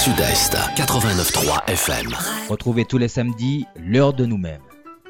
[0.00, 2.06] Sud-Est, 89.3 FM.
[2.48, 4.62] Retrouvez tous les samedis l'heure de nous-mêmes.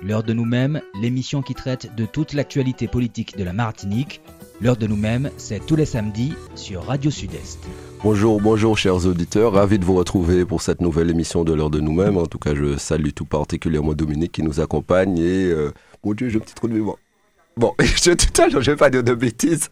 [0.02, 4.20] L'heure de nous-mêmes, l'émission qui traite de toute l'actualité politique de la Martinique.
[4.60, 7.60] L'heure de nous-mêmes, c'est tous les samedis sur Radio Sud-Est.
[8.02, 11.78] Bonjour, bonjour chers auditeurs, ravi de vous retrouver pour cette nouvelle émission de l'heure de
[11.78, 12.16] nous-mêmes.
[12.16, 15.70] En tout cas, je salue tout particulièrement Dominique qui nous accompagne et euh,
[16.02, 16.96] mon Dieu, j'ai un petit trou de mémoire.
[17.60, 19.68] Bon, je, tout à vais pas dire de bêtises.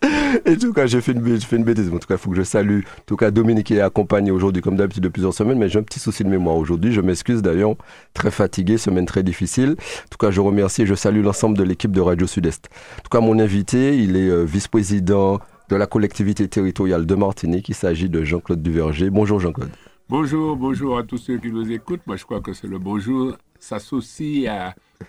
[0.47, 1.23] En tout cas, j'ai fait une,
[1.65, 1.89] bêtise.
[1.89, 2.81] En tout cas, il faut que je salue.
[2.81, 5.79] En tout cas, Dominique qui est accompagné aujourd'hui, comme d'habitude, de plusieurs semaines, mais j'ai
[5.79, 6.93] un petit souci de mémoire aujourd'hui.
[6.93, 7.77] Je m'excuse d'ailleurs.
[8.13, 9.71] Très fatigué, semaine très difficile.
[9.79, 12.69] En tout cas, je remercie et je salue l'ensemble de l'équipe de Radio Sud-Est.
[12.99, 17.71] En tout cas, mon invité, il est euh, vice-président de la collectivité territoriale de Martinique.
[17.71, 19.09] Il s'agit de Jean-Claude Duverger.
[19.09, 19.71] Bonjour Jean-Claude.
[20.11, 22.07] Bonjour, bonjour à tous ceux qui nous écoutent.
[22.07, 24.47] Moi, je crois que c'est le bonjour s'associe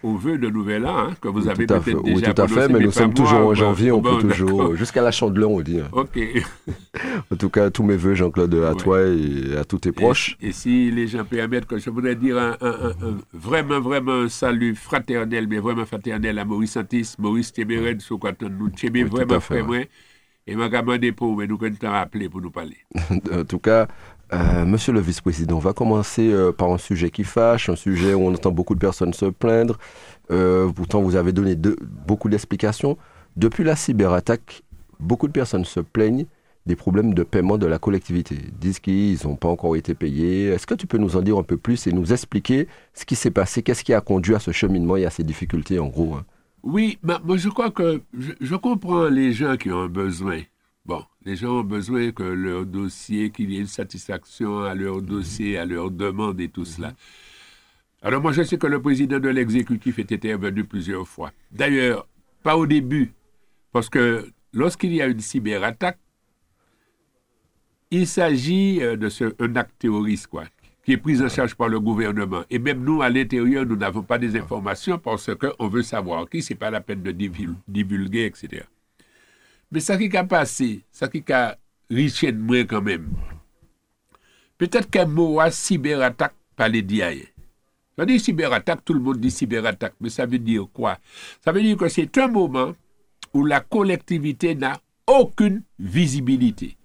[0.04, 2.70] au vœu de Nouvel An hein, que vous avez peut-être déjà Oui, tout à fait,
[2.70, 5.80] mais nous sommes toujours en janvier, on peut toujours, jusqu'à la chandeleur, on dit.
[5.80, 5.90] Hein.
[5.92, 6.20] Ok.
[7.32, 10.38] en tout cas, tous mes vœux, Jean-Claude, à toi et à tous tes proches.
[10.42, 12.56] Et, si les gens permettent que je voudrais dire un,
[13.34, 18.32] vraiment, vraiment un salut fraternel, mais vraiment fraternel à Maurice Santis, Maurice Tébéred, sous quoi
[18.42, 19.66] nous Tébé vraiment frère
[20.50, 22.78] et m'a demandé pour mais nous quand appeler pour nous parler.
[23.32, 23.88] en tout cas,
[24.32, 28.14] euh, monsieur le vice-président, on va commencer euh, par un sujet qui fâche, un sujet
[28.14, 29.80] où on entend beaucoup de personnes se plaindre.
[30.32, 31.56] Euh, pourtant, vous avez donné
[32.08, 32.98] beaucoup d'explications.
[33.38, 34.64] Depuis la cyberattaque,
[35.00, 36.26] beaucoup de personnes se plaignent
[36.66, 38.38] des problèmes de paiement de la collectivité.
[38.60, 40.50] disent qu'ils n'ont pas encore été payés.
[40.50, 43.16] Est-ce que tu peux nous en dire un peu plus et nous expliquer ce qui
[43.16, 46.16] s'est passé, qu'est-ce qui a conduit à ce cheminement et à ces difficultés en gros
[46.16, 46.26] hein?
[46.62, 50.42] Oui, mais moi je crois que je comprends les gens qui ont besoin.
[50.90, 55.04] Bon, les gens ont besoin que leur dossier, qu'il y ait une satisfaction à leur
[55.04, 56.94] dossier, à leur demande et tout cela.
[58.02, 61.32] Alors moi, je sais que le président de l'exécutif est intervenu plusieurs fois.
[61.52, 62.08] D'ailleurs,
[62.42, 63.14] pas au début,
[63.72, 66.00] parce que lorsqu'il y a une cyberattaque,
[67.92, 70.46] il s'agit euh, de ce, un acte terroriste, quoi,
[70.84, 72.46] qui est pris en charge par le gouvernement.
[72.50, 76.42] Et même nous, à l'intérieur, nous n'avons pas des informations parce qu'on veut savoir qui,
[76.42, 78.64] c'est pas la peine de divulguer, etc.
[79.72, 81.58] Mais ça qui a passé, ça qui a
[81.90, 83.10] riche de moi quand même.
[84.58, 87.08] Peut-être qu'un mot à cyberattaque pas les dire.
[87.98, 90.98] Ça dit cyberattaque, tout le monde dit cyberattaque, mais ça veut dire quoi?
[91.44, 92.74] Ça veut dire que c'est un moment
[93.34, 96.78] où la collectivité n'a aucune visibilité.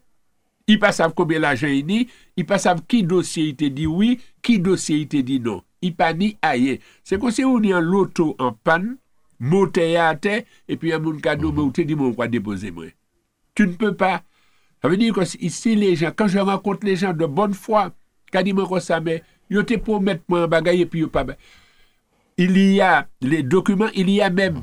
[0.66, 4.20] Ils pas savent combien l'argent est dit, ils pas savent qui dossier était dit oui,
[4.42, 5.62] qui dossier était dit non.
[5.82, 6.78] Ils pas ni ailleurs.
[7.02, 8.96] C'est comme si on est en loto en panne,
[9.44, 12.86] monter à terre, et puis un monde cadeau, mais tu dis, moi, déposer, moi.
[13.54, 14.22] Tu ne peux pas.
[14.82, 17.92] Ça veut dire que ici, les gens, quand je rencontre les gens de bonne foi,
[18.32, 21.24] quand ils me ça, mais ils te promettent moi un bagage et puis ils pas.
[22.36, 24.60] Il y a les documents, il y a même,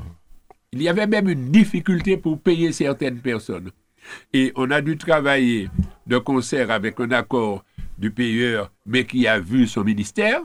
[0.72, 3.70] il y avait même une difficulté pour payer certaines personnes.
[4.32, 5.70] Et on a dû travailler
[6.06, 7.64] de concert avec un accord
[7.98, 10.40] du payeur, mais qui a vu son ministère,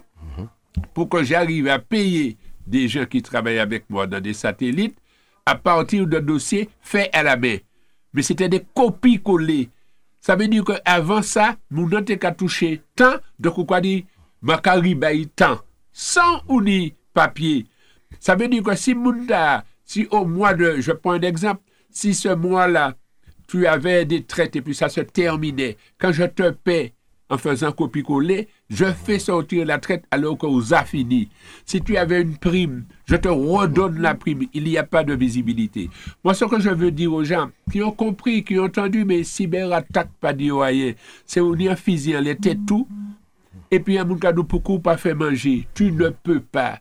[0.94, 4.98] pour que j'arrive à payer des gens qui travaillent avec moi dans des satellites
[5.46, 7.58] à partir de dossiers faits à la main.
[8.14, 9.70] Mais c'était des copies collées.
[10.20, 14.04] Ça veut dire qu'avant ça, nous n'avons qu'à toucher tant de quoi dire,
[14.42, 15.60] ma tant,
[15.94, 16.62] sans ou
[17.14, 17.66] papier.
[18.20, 18.94] Ça veut dire que si
[19.86, 22.96] si au mois de, je prends un exemple, si ce mois-là,
[23.48, 26.94] tu avais des traites et puis ça se terminait, quand je te paie
[27.30, 31.30] en faisant copier-coller, je fais sortir la traite alors que vous a fini.
[31.66, 34.44] Si tu avais une prime, je te redonne la prime.
[34.54, 35.90] Il n'y a pas de visibilité.
[36.24, 39.24] Moi, ce que je veux dire aux gens qui ont compris, qui ont entendu mes
[39.24, 40.58] cyberattaques, pas dire
[41.26, 42.88] c'est on un fusil, les têtes tout.
[43.72, 45.68] Et puis, un mon cadeau pour pas fait manger.
[45.74, 46.80] Tu ne peux pas.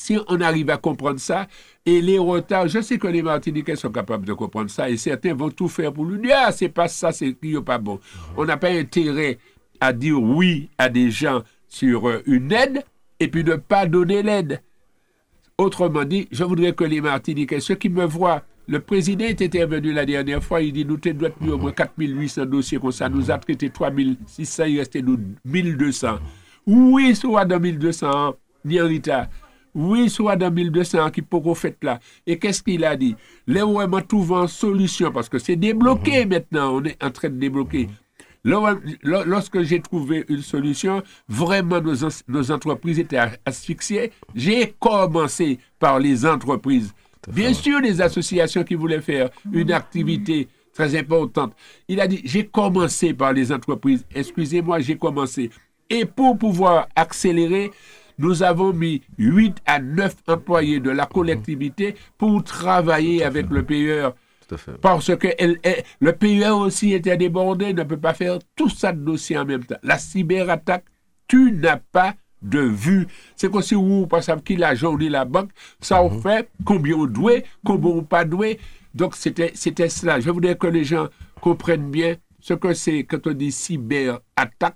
[0.00, 1.46] Si on arrive à comprendre ça,
[1.84, 5.34] et les retards, je sais que les Martiniquais sont capables de comprendre ça, et certains
[5.34, 8.00] vont tout faire pour lui dire, ah, c'est pas ça, c'est pas bon.
[8.34, 9.36] On n'a pas intérêt
[9.78, 12.82] à dire oui à des gens sur euh, une aide
[13.20, 14.62] et puis ne pas donner l'aide.
[15.58, 19.92] Autrement dit, je voudrais que les Martiniquais, ceux qui me voient, le président est intervenu
[19.92, 23.30] la dernière fois, il dit nous te doit au moins 4800 dossiers comme ça, nous
[23.30, 26.20] a traité 3600, il restait nous 1200.
[26.66, 29.26] Oui, soit dans 1200, ni en retard.
[29.74, 32.00] Oui, soit dans 1200 qui pourront faire là.
[32.26, 33.14] Et qu'est-ce qu'il a dit?
[33.46, 37.36] Les vraiment trouvent une solution parce que c'est débloqué maintenant, on est en train de
[37.36, 37.88] débloquer.
[38.42, 44.12] Lorsque j'ai trouvé une solution, vraiment nos, entreprises étaient asphyxiées.
[44.34, 46.92] J'ai commencé par les entreprises.
[47.28, 51.54] Bien sûr, les associations qui voulaient faire une activité très importante.
[51.86, 54.06] Il a dit, j'ai commencé par les entreprises.
[54.14, 55.50] Excusez-moi, j'ai commencé.
[55.90, 57.70] Et pour pouvoir accélérer,
[58.20, 64.14] nous avons mis 8 à 9 employés de la collectivité pour travailler avec le payeur.
[64.80, 68.92] Parce que elle- elle- le PUA aussi était débordé, ne peut pas faire tout ça
[68.92, 69.76] de dossier en même temps.
[69.82, 70.84] La cyberattaque,
[71.28, 73.06] tu n'as pas de vue.
[73.36, 75.50] C'est comme si vous, par exemple, qui la journée la banque,
[75.80, 78.58] ça on fait combien on doit, combien on pas doué.
[78.94, 80.18] Donc c'était c'était cela.
[80.18, 81.06] Je voudrais que les gens
[81.40, 84.74] comprennent bien ce que c'est quand on dit cyberattaque.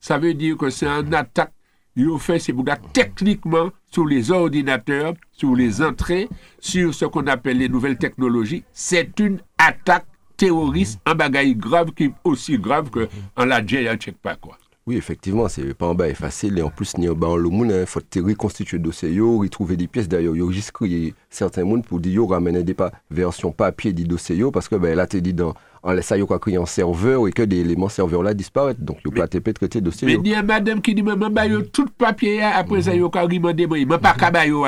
[0.00, 1.53] Ça veut dire que c'est un attaque
[1.96, 7.26] il a fait ces bougas techniquement sur les ordinateurs, sur les entrées, sur ce qu'on
[7.26, 8.64] appelle les nouvelles technologies.
[8.72, 10.06] C'est une attaque
[10.36, 14.58] terroriste, un bagaille grave qui est aussi grave que en la check pas quoi.
[14.86, 17.36] Oui, effectivement, c'est pas en bas est facile et en plus ni en bas en
[17.36, 20.08] le monde, il faut reconstituer le dossier, retrouver des pièces.
[20.08, 24.44] D'ailleurs, yo juste créer certains mondes pour dire ramener des pas version papier du dossier
[24.52, 27.32] parce que ben là t'es dit dans en laissant yo quoi créer en serveur et
[27.32, 28.78] que des éléments serveurs là disparaissent.
[28.78, 31.46] Donc yo pas TP traiter dossier Mais il y a madame qui dit, maman, bah,
[31.46, 34.66] yo, tout papier, hein, après ça, yo, quand rimande, moi, il pas qu'à bah, yo.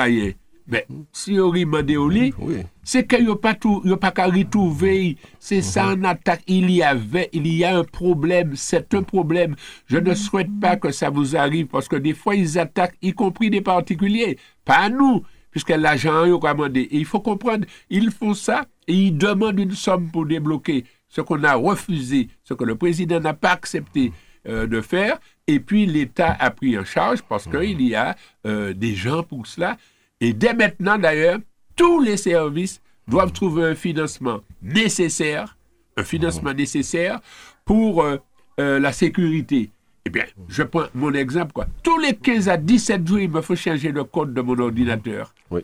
[0.67, 2.57] Mais, si yo rimande au lit, Oui.
[2.83, 5.15] c'est que yo pas tout, yo retrouver.
[5.39, 6.43] C'est ça en attaque.
[6.47, 8.55] Il y avait, il y a un problème.
[8.55, 9.55] C'est un problème.
[9.85, 13.13] Je ne souhaite pas que ça vous arrive parce que des fois ils attaquent, y
[13.13, 14.37] compris des particuliers.
[14.65, 16.81] Pas nous, puisque l'agent yo commandé.
[16.81, 21.21] Et il faut comprendre, ils font ça et ils demandent une somme pour débloquer ce
[21.21, 24.11] qu'on a refusé, ce que le président n'a pas accepté
[24.47, 25.17] euh, de faire.
[25.47, 29.47] Et puis l'État a pris en charge parce qu'il y a euh, des gens pour
[29.47, 29.77] cela.
[30.19, 31.39] Et dès maintenant, d'ailleurs,
[31.75, 35.57] tous les services doivent trouver un financement nécessaire,
[35.95, 37.19] un financement nécessaire
[37.65, 38.17] pour euh,
[38.59, 39.69] euh, la sécurité.
[40.05, 41.67] Eh bien, je prends mon exemple, quoi.
[41.83, 45.33] Tous les 15 à 17 jours, il me faut changer le code de mon ordinateur.
[45.51, 45.61] Oui.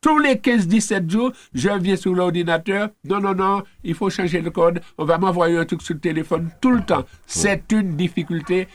[0.00, 2.88] Tous les 15-17 jours, je viens sur l'ordinateur.
[3.04, 4.80] Non, non, non, il faut changer le code.
[4.96, 7.04] On va m'envoyer un truc sur le téléphone tout le temps.
[7.26, 8.66] C'est une difficulté.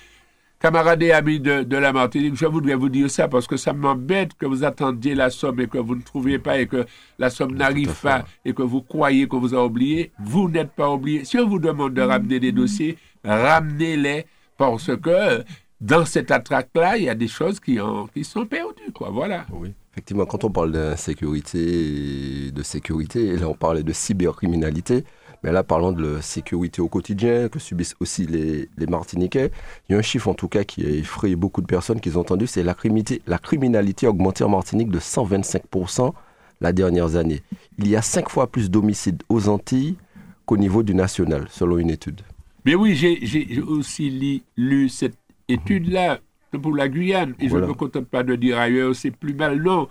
[0.60, 3.74] Camarades et amis de, de la Martinique, je voudrais vous dire ça parce que ça
[3.74, 6.86] m'embête que vous attendiez la somme et que vous ne trouviez pas et que
[7.20, 10.12] la somme n'arrive pas et que vous croyez qu'on vous a oublié.
[10.18, 11.26] Vous n'êtes pas oublié.
[11.26, 14.26] Si on vous demande de ramener des dossiers, ramenez-les
[14.58, 15.44] parce que
[15.82, 18.92] dans cette attraque-là, il y a des choses qui, ont, qui sont perdues.
[18.94, 19.10] Quoi.
[19.10, 19.46] Voilà.
[19.52, 19.74] Oui.
[19.94, 25.06] Effectivement, quand on parle d'insécurité de sécurité, et là on parlait de cybercriminalité,
[25.46, 29.52] mais là parlons de la sécurité au quotidien que subissent aussi les, les Martiniquais.
[29.88, 32.10] Il y a un chiffre en tout cas qui a effrayé beaucoup de personnes qui
[32.18, 36.12] ont entendu, c'est la criminalité, la criminalité a augmenté en Martinique de 125%
[36.62, 37.42] la dernière année.
[37.78, 39.96] Il y a cinq fois plus d'homicides aux Antilles
[40.48, 42.22] qu'au niveau du national, selon une étude.
[42.66, 46.20] Mais oui, j'ai j'ai aussi li- lu cette étude-là
[46.62, 47.36] pour la Guyane.
[47.40, 47.66] Et Voilà.
[47.66, 49.62] je ne me contente pas de dire ailleurs, c'est plus mal.
[49.62, 49.88] Non.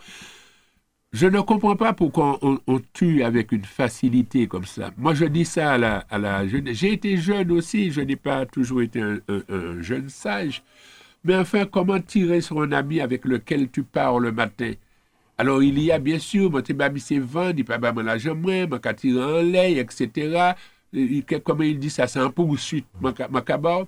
[1.14, 2.58] Je ne comprends pas pourquoi on,
[2.92, 4.90] tue avec une facilité comme ça.
[4.98, 6.66] Moi, je dis ça à la, la jeune.
[6.74, 10.64] J'ai été jeune aussi, je n'ai pas toujours été un, un- un jeune sage.
[11.22, 14.72] Mais enfin, comment tirer sur un ami avec lequel tu pars le matin?
[15.38, 18.80] Alors, il y a bien sûr, mon babi c'est vendre, il pas l'argent moins, mon
[18.94, 20.56] tirer en lait, etc.
[20.92, 23.84] Et- et- Comment il dit ça, c'est un poursuite, mon ca- mon cabas.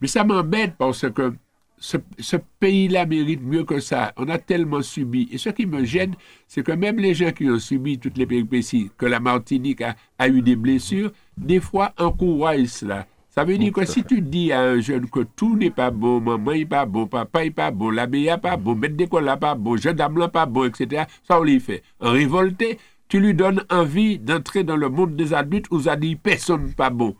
[0.00, 1.34] Mais ça m'embête parce que
[1.80, 4.12] ce, pays-là mérite mieux que ça.
[4.16, 5.28] On a tellement subi.
[5.32, 6.14] Et ce qui me gêne,
[6.46, 9.96] c'est que même les gens qui ont subi toutes les péripéties, que la Martinique a,
[10.18, 13.06] a eu des blessures, des fois encouragent cela.
[13.30, 16.20] Ça veut dire que si tu dis à un jeune que tout n'est pas bon,
[16.20, 19.36] maman n'est pas bon, papa n'est pas bon, l'abbé n'est pas bon, maître d'école n'est
[19.36, 21.82] pas bon, jeune dame n'est pas bon, etc., ça on les fait.
[22.00, 22.78] En révolté,
[23.08, 26.72] tu lui donnes envie d'entrer dans le monde des adultes où ça dit personne n'est
[26.72, 27.14] pas bon.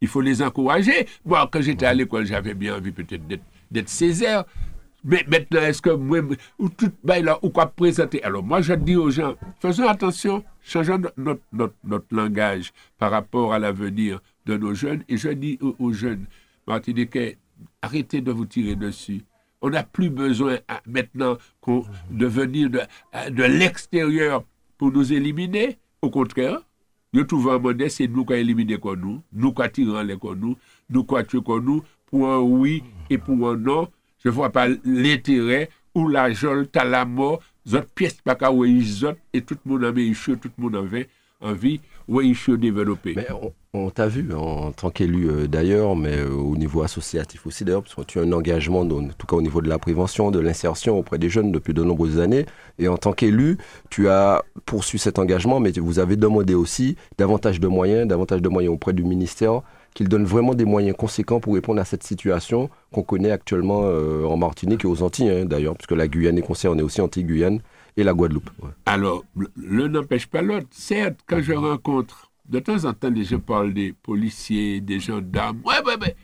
[0.00, 1.06] Il faut les encourager.
[1.26, 4.44] Moi, quand j'étais à l'école, j'avais bien envie peut-être d'être- d'être Césaire.
[5.04, 6.18] Mais maintenant, est-ce que moi,
[6.58, 6.90] ou tout,
[7.22, 8.22] là, ou quoi présenter?
[8.24, 13.12] Alors, moi, je dis aux gens, faisons attention, changeons no- notre, notre, notre langage par
[13.12, 15.04] rapport à l'avenir de nos jeunes.
[15.08, 16.26] Et je dis aux, jeunes
[16.66, 17.38] martiniquais,
[17.80, 19.22] arrêtez de vous tirer dessus.
[19.62, 22.80] On n'a plus besoin maintenant qu'on- de venir de,
[23.30, 24.44] de l'extérieur
[24.76, 25.78] pour nous éliminer.
[26.02, 26.60] Au contraire,
[27.12, 30.56] nous trouvons modèle, c'est nous qui éliminer comme nous, nous qui tirons les nous,
[30.90, 33.88] nous qui comme nous, pour un oui et pour un non.
[34.22, 37.40] Je ne vois pas l'intérêt ou la jolte à la mort,
[37.72, 38.50] autres pièces pas qu'à
[39.32, 41.06] et tout le monde en tout le monde en veut
[41.40, 43.14] envie, ouais, chaud développer.
[43.14, 47.46] Mais on, on t'a vu en tant qu'élu euh, d'ailleurs, mais euh, au niveau associatif
[47.46, 49.78] aussi d'ailleurs, parce que tu as un engagement, en tout cas au niveau de la
[49.78, 52.46] prévention, de l'insertion auprès des jeunes depuis de nombreuses années.
[52.78, 53.58] Et en tant qu'élu,
[53.90, 58.48] tu as poursuivi cet engagement, mais vous avez demandé aussi davantage de moyens, davantage de
[58.48, 59.62] moyens auprès du ministère,
[59.94, 64.24] qu'il donne vraiment des moyens conséquents pour répondre à cette situation qu'on connaît actuellement euh,
[64.24, 67.60] en Martinique et aux Antilles hein, d'ailleurs, puisque la Guyane est concernée aussi, Antilles-Guyane
[67.96, 68.50] et la Guadeloupe.
[68.62, 68.70] Ouais.
[68.86, 70.68] Alors, le- l'un n'empêche pas l'autre.
[70.70, 75.60] Certes, quand je rencontre, de temps en temps, les gens parlent des policiers, des gendarmes.
[75.64, 76.14] Ouais, ouais, ouais.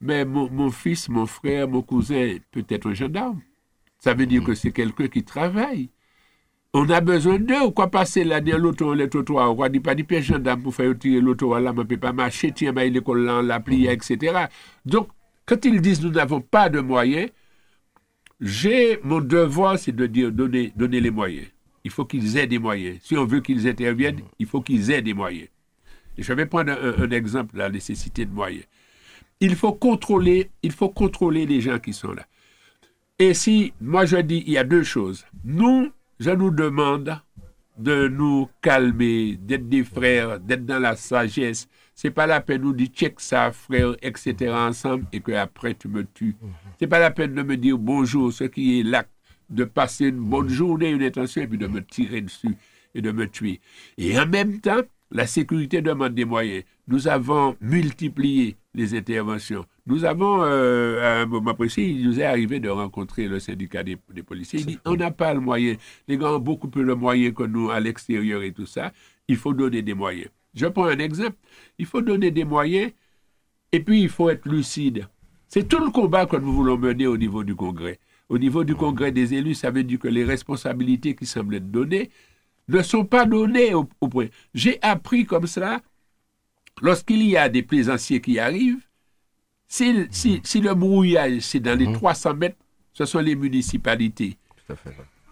[0.00, 3.40] Mais mon, mon fils, mon frère, mon cousin peut être un gendarme.
[4.00, 5.90] Ça veut dire que c'est quelqu'un qui travaille.
[6.74, 7.70] On a besoin d'eux.
[7.70, 10.74] Quoi passer là dans l'auto, le trottoir, on va dire pas des pièges gendarmes pour
[10.74, 13.92] faire tirer l'auto là, mais peut pas marcher, tiens, bah, l'école là, on l'a plié,
[13.92, 14.46] etc.
[14.86, 15.08] Donc,
[15.44, 17.28] quand ils disent nous n'avons pas de moyens,
[18.40, 21.46] j'ai mon devoir, c'est de dire donner, donner les moyens.
[21.84, 22.98] Il faut qu'ils aient des moyens.
[23.02, 25.48] Si on veut qu'ils interviennent, il faut qu'ils aient des moyens.
[26.16, 28.64] Et je vais prendre un, un exemple, la nécessité de moyens.
[29.40, 32.24] Il faut contrôler, il faut contrôler les gens qui sont là.
[33.18, 35.26] Et si, moi je dis, il y a deux choses.
[35.44, 35.90] Nous,
[36.22, 37.20] je nous demande
[37.76, 41.68] de nous calmer, d'être des frères, d'être dans la sagesse.
[41.96, 44.52] C'est pas la peine de nous dire check ça, frère, etc.
[44.52, 46.36] ensemble et que après tu me tues.
[46.78, 49.10] C'est pas la peine de me dire bonjour, ce qui est l'acte
[49.50, 52.56] de passer une bonne journée, une intention, et puis de me tirer dessus
[52.94, 53.60] et de me tuer.
[53.98, 56.64] Et en même temps, la sécurité demande des moyens.
[56.88, 59.66] Nous avons multiplié les interventions.
[59.86, 63.82] Nous avons, euh, à un moment précis, il nous est arrivé de rencontrer le syndicat
[63.82, 64.60] des, des policiers.
[64.60, 65.76] Il dit, on n'a pas le moyen.
[66.08, 68.92] Les gars ont beaucoup plus de moyens que nous à l'extérieur et tout ça.
[69.28, 70.30] Il faut donner des moyens.
[70.54, 71.36] Je prends un exemple.
[71.78, 72.90] Il faut donner des moyens
[73.70, 75.06] et puis il faut être lucide.
[75.48, 77.98] C'est tout le combat que nous voulons mener au niveau du Congrès.
[78.30, 81.70] Au niveau du Congrès des élus, ça veut dire que les responsabilités qui semblent être
[81.70, 82.10] données
[82.68, 84.28] ne sont pas données au, au point.
[84.54, 85.80] J'ai appris comme cela,
[86.80, 88.86] lorsqu'il y a des plaisanciers qui arrivent,
[89.68, 92.56] si, si, si le brouillage, c'est dans les 300 mètres,
[92.92, 94.36] ce sont les municipalités.
[94.66, 94.90] Tout à fait.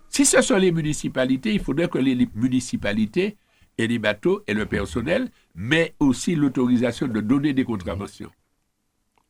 [0.08, 3.36] Si ce sont les municipalités, il faudrait que les municipalités
[3.78, 8.30] aient les bateaux et le personnel, mais aussi l'autorisation de donner des contraventions.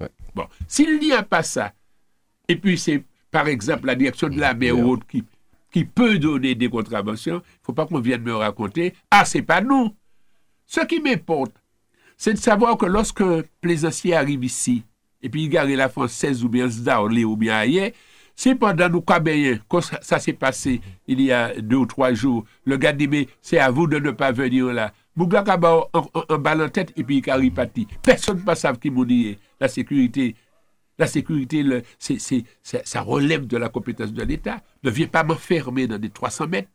[0.00, 0.08] Ouais.
[0.34, 1.74] Bon, s'il n'y a pas ça,
[2.48, 5.24] et puis c'est par exemple la direction de la mer ou autre qui,
[5.70, 9.42] qui peut donner des contraventions, il ne faut pas qu'on vienne me raconter, ah, c'est
[9.42, 9.94] pas nous.
[10.66, 11.52] Ce qui m'importe,
[12.16, 14.84] c'est de savoir que lorsqu'un plaisancier arrive ici,
[15.22, 17.90] et puis il gare la française ou bien Zdaorlé ou bien ailleurs,
[18.34, 22.44] si pendant nous Cabéens, quand ça, s'est passé il y a deux ou trois jours,
[22.64, 24.92] le gars dit, mais c'est à vous de ne pas venir là.
[25.14, 27.86] Bougla en, en, en en tête et puis il carry parti.
[28.02, 30.34] Personne ne savent qui m'ont dit la sécurité.
[31.00, 31.64] La sécurité,
[32.62, 34.62] ça, relève de la compétence de l'État.
[34.84, 36.68] Ne viens pas m'enfermer dans des 300 mètres.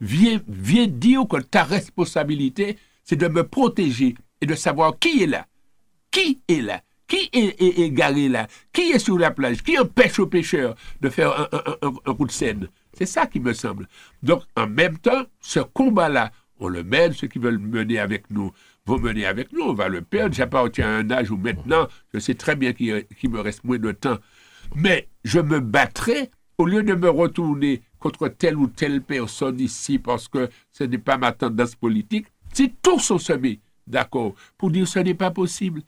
[0.00, 5.26] Viens, viens dire que ta responsabilité, c'est de me protéger et de savoir qui est
[5.26, 5.46] là.
[6.12, 6.80] Qui est là?
[7.08, 8.46] Qui est, garé là?
[8.72, 9.64] Qui est sur la plage?
[9.64, 13.52] Qui empêche aux pêcheurs de faire un- un coup de scène C'est ça qui me
[13.52, 13.88] semble.
[14.22, 16.30] Donc, en même temps, ce combat-là,
[16.60, 18.52] on le mène, ceux qui veulent mener avec nous
[18.86, 20.34] vont mener avec nous, on va le perdre.
[20.34, 23.92] J'appartiens à un âge où maintenant, je sais très bien qu'il me reste moins de
[23.92, 24.18] temps.
[24.74, 29.98] Mais je me battrai au lieu de me retourner contre telle ou telle personne ici
[29.98, 32.26] parce que ce n'est pas ma tendance politique.
[32.52, 35.82] Si tous sont semés d'accord pour dire ce n'est pas possible,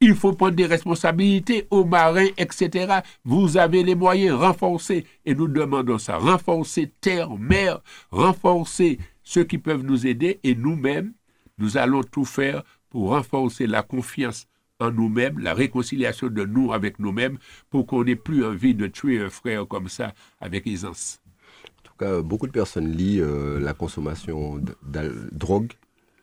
[0.00, 3.00] il faut prendre des responsabilités aux marins, etc.
[3.24, 9.56] Vous avez les moyens, renforcer, et nous demandons ça, renforcer terre, mer, renforcer ceux qui
[9.56, 11.14] peuvent nous aider, et nous-mêmes,
[11.58, 14.46] nous allons tout faire pour renforcer la confiance
[14.80, 17.38] en nous-mêmes, la réconciliation de nous avec nous-mêmes,
[17.70, 21.20] pour qu'on n'ait plus envie de tuer un frère comme ça avec aisance.
[21.78, 25.72] En tout cas, beaucoup de personnes lient euh, la consommation de drogue,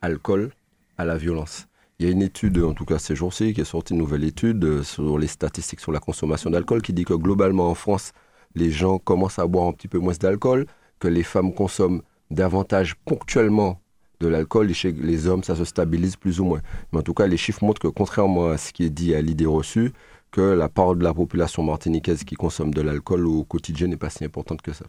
[0.01, 0.51] alcool
[0.97, 1.67] à la violence.
[1.99, 4.23] Il y a une étude, en tout cas ces jours-ci, qui est sortie, une nouvelle
[4.23, 8.11] étude euh, sur les statistiques sur la consommation d'alcool qui dit que globalement en France,
[8.55, 10.65] les gens commencent à boire un petit peu moins d'alcool,
[10.99, 13.80] que les femmes consomment davantage ponctuellement
[14.21, 16.61] de l'alcool chez les hommes, ça se stabilise plus ou moins.
[16.91, 19.21] Mais en tout cas, les chiffres montrent que contrairement à ce qui est dit à
[19.21, 19.91] l'idée reçue,
[20.31, 24.09] que la part de la population martiniquaise qui consomme de l'alcool au quotidien n'est pas
[24.09, 24.85] si importante que ça.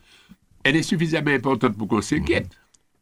[0.62, 2.50] Elle est suffisamment importante pour qu'on s'inquiète,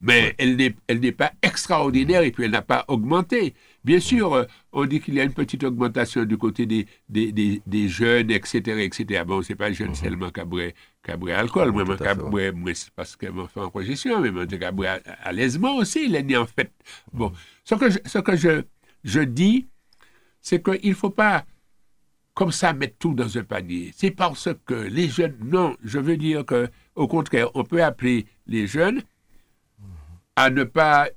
[0.00, 3.54] mais elle n'est elle n'est pas extraordinaire et puis elle n'a pas augmenté.
[3.84, 7.32] Bien sûr, euh, on dit qu'il y a une petite augmentation du côté des, des,
[7.32, 9.24] des, des jeunes, etc., etc.
[9.26, 12.52] Bon, c'est pas jeune seulement Cabré, Cabré alcool, moi, Cabré,
[12.94, 16.22] parce qu'elle m'a fait en projection, mais moi, Cabré à, à l'aisement aussi, il est
[16.22, 16.70] né en fait.
[17.12, 17.32] Bon,
[17.64, 18.62] ce que je, ce que je,
[19.04, 19.66] je dis,
[20.40, 21.44] c'est qu'il ne faut pas
[22.34, 23.92] comme ça mettre tout dans un panier.
[23.94, 28.26] C'est parce que les jeunes, non, je veux dire que, au contraire, on peut appeler
[28.46, 29.02] les jeunes
[30.40, 31.10] à ne pas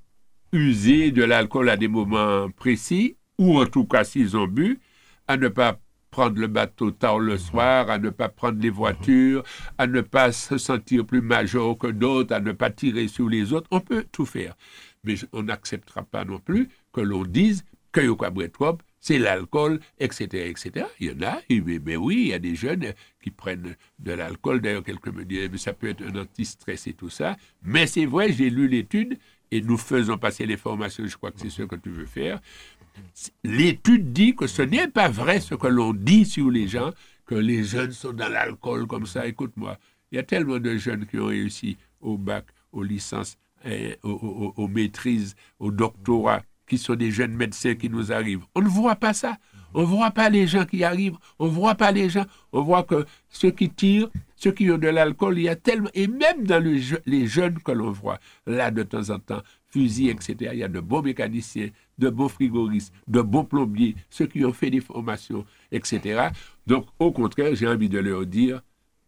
[0.51, 4.81] user de l'alcool à des moments précis, ou en tout cas s'ils ont bu,
[5.29, 5.79] à ne pas
[6.11, 9.43] prendre le bateau tard le soir, à ne pas prendre les voitures,
[9.77, 13.53] à ne pas se sentir plus major que d'autres, à ne pas tirer sur les
[13.53, 13.67] autres.
[13.71, 14.55] On peut tout faire.
[15.05, 17.63] Mais on n'acceptera pas non plus que l'on dise
[17.93, 20.85] que trop, c'est l'alcool, etc., etc.
[21.01, 24.11] Il y en a, mais, mais oui, il y a des jeunes qui prennent de
[24.13, 24.61] l'alcool.
[24.61, 27.35] D'ailleurs, quelqu'un me dit, mais ça peut être un anti-stress et tout ça.
[27.63, 29.17] Mais c'est vrai, j'ai lu l'étude
[29.51, 32.39] et nous faisons passer les formations, je crois que c'est ce que tu veux faire.
[33.43, 36.91] L'étude dit que ce n'est pas vrai ce que l'on dit sur les gens,
[37.25, 39.27] que les jeunes sont dans l'alcool comme ça.
[39.27, 39.77] Écoute-moi,
[40.13, 44.67] il y a tellement de jeunes qui ont réussi au bac, aux licences, eh, aux,
[44.69, 48.45] maîtrises, aux doctorats, qui sont des jeunes médecins qui nous arrivent.
[48.55, 49.37] On ne voit pas ça.
[49.73, 51.17] On ne voit pas les gens qui arrivent.
[51.39, 52.25] On ne voit pas les gens.
[52.51, 55.89] On voit que ceux qui tirent, ceux qui ont de l'alcool, il y a tellement.
[55.93, 60.51] Et même dans les jeunes que l'on voit, là, de temps en temps, fusils, etc.,
[60.53, 64.53] il y a de bons mécaniciens, de bons frigoristes, de bons plombiers, ceux qui ont
[64.53, 66.29] fait des formations, etc.
[66.67, 68.61] Donc, au contraire, j'ai envie de leur dire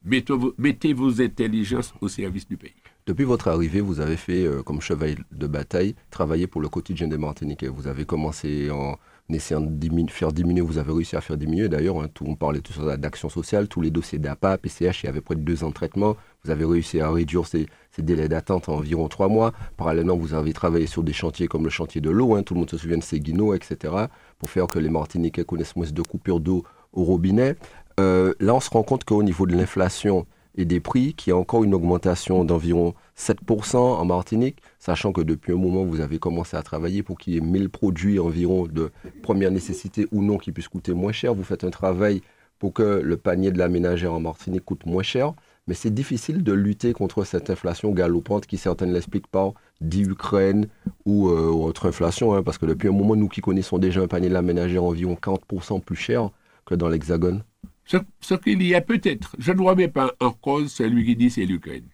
[0.03, 2.73] mettez vos intelligences au service du pays.
[3.07, 7.07] Depuis votre arrivée, vous avez fait, euh, comme cheval de bataille, travailler pour le quotidien
[7.07, 7.67] des Martiniquais.
[7.67, 8.97] Vous avez commencé en
[9.29, 11.69] essayant de faire diminuer, vous avez réussi à faire diminuer.
[11.69, 15.09] D'ailleurs, hein, on parlait tout sur d'action sociale, tous les dossiers d'APA, PCH, il y
[15.09, 16.17] avait près de deux ans de traitement.
[16.43, 19.53] Vous avez réussi à réduire ces, ces délais d'attente à environ trois mois.
[19.77, 22.61] Parallèlement, vous avez travaillé sur des chantiers comme le chantier de l'eau, hein, tout le
[22.61, 23.93] monde se souvient de Séguino, etc.,
[24.39, 27.55] pour faire que les Martiniquais connaissent moins de coupures d'eau au robinet.
[27.99, 30.25] Euh, là, on se rend compte qu'au niveau de l'inflation
[30.57, 35.21] et des prix, qu'il y a encore une augmentation d'environ 7% en Martinique, sachant que
[35.21, 38.67] depuis un moment, vous avez commencé à travailler pour qu'il y ait 1000 produits environ
[38.67, 41.33] de première nécessité ou non qui puissent coûter moins cher.
[41.33, 42.21] Vous faites un travail
[42.59, 45.33] pour que le panier de la ménagère en Martinique coûte moins cher.
[45.67, 50.67] Mais c'est difficile de lutter contre cette inflation galopante qui certaines l'expliquent par dit Ukraine
[51.05, 54.07] ou euh, autre inflation, hein, parce que depuis un moment, nous qui connaissons déjà un
[54.07, 56.29] panier de la ménagère environ 40% plus cher
[56.65, 57.43] que dans l'Hexagone.
[57.85, 61.45] Ce, qu'il y a peut-être, je ne remets pas en cause celui qui dit c'est
[61.45, 61.87] l'Ukraine.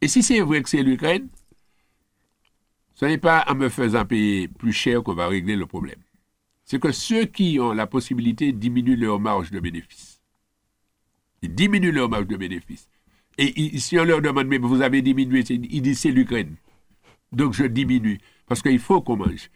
[0.00, 1.28] Et si c'est vrai que c'est l'Ukraine,
[2.94, 6.00] ce n'est pas en me faisant payer plus cher qu'on va régler le problème.
[6.64, 10.22] C'est que ceux qui ont la possibilité diminuent leur marge de bénéfice.
[11.42, 12.88] Ils diminuent leur marge de bénéfice.
[13.36, 16.56] Et si on leur demande, mais vous avez diminué, ils disent c'est l'Ukraine.
[17.32, 18.20] Donc je diminue.
[18.46, 19.50] Parce qu'il faut qu'on mange.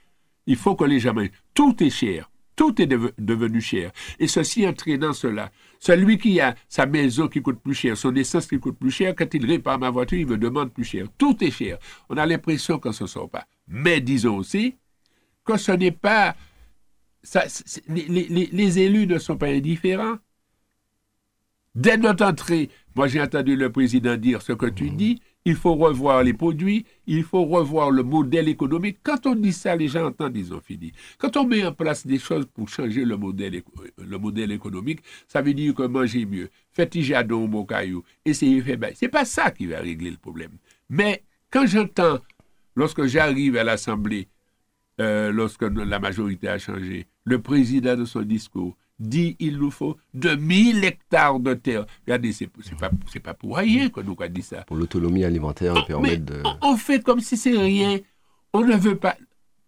[0.46, 1.30] Il faut que les gens mangent.
[1.54, 2.30] Tout est cher.
[2.58, 3.92] Tout est deve- devenu cher.
[4.18, 5.52] Et ceci entraînant cela.
[5.78, 9.14] Celui qui a sa maison qui coûte plus cher, son essence qui coûte plus cher,
[9.14, 11.06] quand il répare ma voiture, il me demande plus cher.
[11.16, 11.78] Tout est cher.
[12.08, 13.46] On a l'impression qu'on ne se sort pas.
[13.68, 14.76] Mais disons aussi
[15.44, 16.34] que ce n'est pas...
[17.22, 17.46] ça-
[17.86, 20.18] les, les- les- les élus ne sont pas indifférents.
[21.76, 25.76] Dès notre entrée, moi j'ai entendu le président dire ce que tu dis, il faut
[25.76, 28.98] revoir les produits, il faut revoir le modèle économique.
[29.02, 30.92] Quand on dit ça, les gens entendent, ils ont fini.
[31.16, 33.62] Quand on met en place des choses pour changer le modèle,
[33.96, 38.76] le économique, ça veut dire que manger mieux, faites jadon au caillou, essayez de faire
[38.76, 38.92] bail.
[38.94, 40.52] C'est pas ça qui va régler le problème.
[40.90, 42.18] Mais quand j'entends,
[42.76, 44.28] lorsque j'arrive à l'Assemblée,
[45.00, 49.96] euh, lorsque la majorité a changé, le président de son discours dit il nous faut
[50.14, 51.86] 2000 hectares de terre.
[52.06, 52.90] Regardez, c'est pas,
[53.22, 54.62] pas pour rien que nous a dit ça.
[54.62, 56.42] Pour l'autonomie alimentaire et Mais permettre de...
[56.44, 57.98] on, on fait comme si c'est rien.
[58.52, 59.16] On ne veut pas.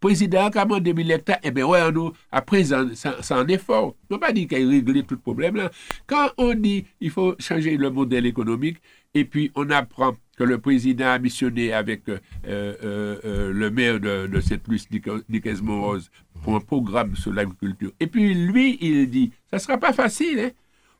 [0.01, 3.97] Président, on 2000 hectares, eh bien, ouais, nous, à présent, c'est un effort.
[4.09, 5.71] On ne peut pas dire qu'il a réglé tout le problème là.
[6.07, 8.79] Quand on dit il faut changer le modèle économique,
[9.12, 12.75] et puis on apprend que le président a missionné avec euh, euh,
[13.25, 14.87] euh, le maire de, de Sainte-Luce,
[15.29, 16.11] Nicaise Morose,
[16.42, 17.92] pour un programme sur l'agriculture.
[18.00, 20.38] Et puis lui, il dit, ça ne sera pas facile.
[20.40, 20.50] Hein?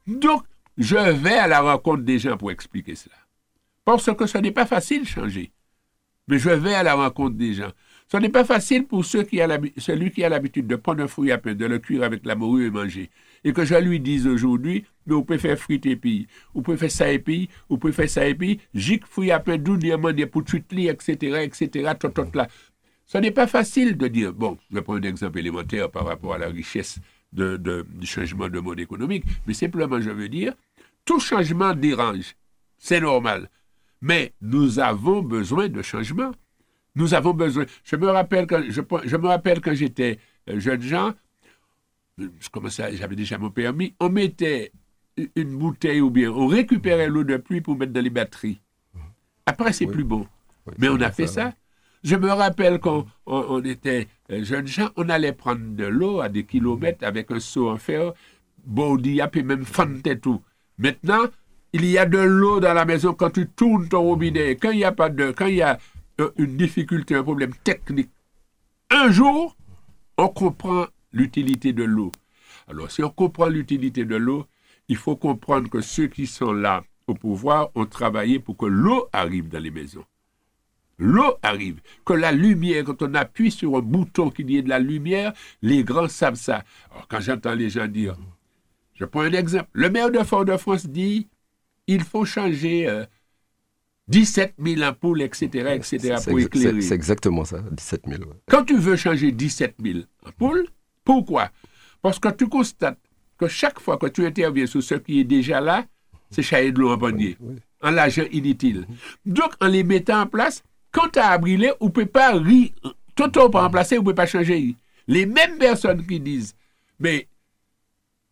[0.07, 0.44] Donc,
[0.79, 3.14] je vais à la rencontre des gens pour expliquer cela.
[3.85, 5.53] Parce que ce n'est pas facile de changer.
[6.29, 7.72] Mais je vais à la rencontre des gens.
[8.11, 11.07] Ce n'est pas facile pour ceux qui a celui qui a l'habitude de prendre un
[11.07, 13.09] fruit à pain, de le cuire avec la morue et manger.
[13.44, 16.76] Et que je lui dise aujourd'hui, mais vous pouvez faire friter et puis, vous pouvez
[16.76, 19.76] faire ça et puis, vous pouvez faire ça et puis, jic fruit à pain, d'où
[19.76, 22.48] diamant, des etc., etc., tout, tout là.
[23.11, 26.33] Ce n'est pas facile de dire, bon, je vais prendre un exemple élémentaire par rapport
[26.35, 27.01] à la richesse
[27.33, 30.53] de, de- du changement de mode économique, mais simplement, je veux dire,
[31.05, 32.37] tout changement dérange.
[32.79, 33.51] C'est normal.
[34.01, 36.31] Mais nous avons besoin de changement.
[36.94, 37.64] Nous avons besoin.
[37.83, 41.12] Je me rappelle quand, je, je me rappelle quand j'étais euh, jeune gens,
[42.16, 44.70] je commençais, j'avais déjà mon permis, on mettait
[45.35, 48.61] une bouteille ou bien on récupérait l'eau de pluie pour mettre dans les batteries.
[49.46, 49.92] Après, c'est Oui.
[49.94, 50.29] plus bon.
[50.68, 51.53] Oui, Mais on a fait ça.
[52.03, 56.31] Je me rappelle quand on, était euh, jeunes gens, on allait prendre de l'eau à
[56.31, 58.13] des kilomètres avec un seau en fer,
[58.65, 60.41] baudia, puis même fantait tout.
[60.79, 61.25] Maintenant,
[61.75, 64.57] il y a de l'eau dans la maison quand tu tournes ton robinet.
[64.57, 65.79] Quand il y a pas de, quand il y a
[66.21, 68.11] euh, une difficulté, un problème technique,
[68.91, 69.55] un jour,
[70.17, 72.13] on comprend l'utilité de l'eau.
[72.67, 74.47] Alors, si on comprend l'utilité de l'eau,
[74.89, 79.09] il faut comprendre que ceux qui sont là au pouvoir ont travaillé pour que l'eau
[79.13, 80.05] arrive dans les maisons.
[81.01, 84.69] L'eau arrive, que la lumière, quand on appuie sur un bouton qu'il y ait de
[84.69, 85.33] la lumière,
[85.63, 86.63] les grands savent ça.
[86.91, 88.17] Alors, quand j'entends les gens dire,
[88.95, 91.29] je prends un exemple, le maire de Fort-de-France dit,
[91.87, 93.07] il faut changer euh,
[94.09, 96.81] 17 000 ampoules, etc., etc., C'est pour éclairer.
[96.83, 98.23] c'est- exactement ça, 17 000.
[98.23, 98.29] ouais.
[98.49, 100.67] Quand tu veux changer 17 000 ampoules,
[101.05, 101.51] pourquoi?
[102.03, 102.99] Parce que tu constates
[103.39, 105.87] que chaque fois que tu interviens sur ce qui est déjà là,
[106.31, 107.57] c'est chailler de l'eau en panier, Oui.
[107.83, 108.87] en l'argent inutile.
[109.25, 112.70] Donc, en les mettant en place, quand tu as brûlé, on ne peut pas rire.
[113.14, 114.76] Tout on peut remplacer, on ne peut pas changer.
[115.07, 116.55] Les mêmes personnes qui disent,
[116.98, 117.29] mais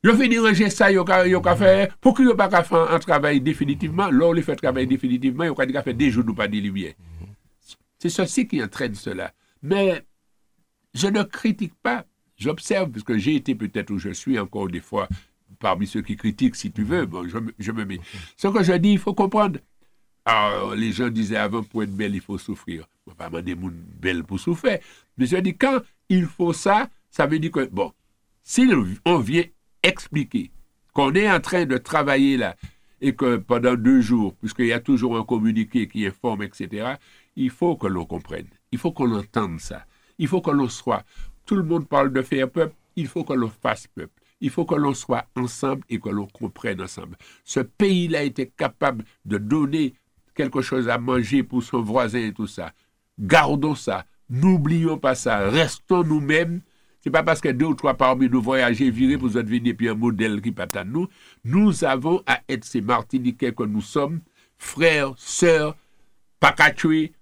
[0.03, 2.99] je finis ranger ça, yo ka, yo ka faire, pour que yo pas faire un
[2.99, 6.49] travail définitivement, là, on fait travailler définitivement, ka dit qu'à faire des jours, nous pas
[6.49, 6.95] des lumières.
[7.99, 9.33] C'est ceci qui entraîne cela.
[9.61, 10.05] Mais
[10.95, 12.05] je ne critique pas,
[12.37, 15.09] j'observe, parce que j'ai été peut-être où je suis encore des fois
[15.59, 18.01] parmi ceux qui critiquent, si tu veux, bon, je, je me mets.
[18.37, 19.59] Ce que je dis, il faut comprendre.
[20.31, 22.87] Alors, les gens disaient avant, pour être belle, il faut souffrir.
[23.07, 24.79] On va pas demander moun belle pour souffrir.
[25.17, 27.95] Mais je dis, quand il faut ça, ça veut dire que, bon,
[28.43, 28.69] si
[29.07, 29.45] on vient
[29.83, 30.51] expliquer
[30.93, 32.57] qu'on est en train de travailler là,
[33.01, 36.97] et que pendant deux jours, puisqu'il y a toujours un communiqué qui informe, etc.,
[37.35, 38.49] il faut que l'on comprenne.
[38.71, 39.87] Il faut qu'on entende ça.
[40.19, 41.05] Il faut que l'on soit.
[41.47, 42.75] Tout le monde parle de faire peuple.
[42.97, 44.21] Il faut que l'on fasse peuple.
[44.43, 47.17] Il faut que l'on soit ensemble et que l'on comprenne ensemble.
[47.45, 49.95] Ce pays-là était capable de donner
[50.39, 52.73] quelque chose à manger pour son voisin et tout ça.
[53.19, 54.07] Gardons ça.
[54.31, 55.51] N'oublions pas ça.
[55.51, 56.61] Restons nous-mêmes.
[57.01, 59.89] C'est pas parce que deux ou trois parmi nous voyager, virer pour vous venir puis
[59.89, 61.09] un modèle qui à nous.
[61.45, 64.21] Nous avons à être ces Martiniquais que nous sommes,
[64.59, 65.77] frères, sœurs,
[66.39, 67.13] pas qu'à tuer,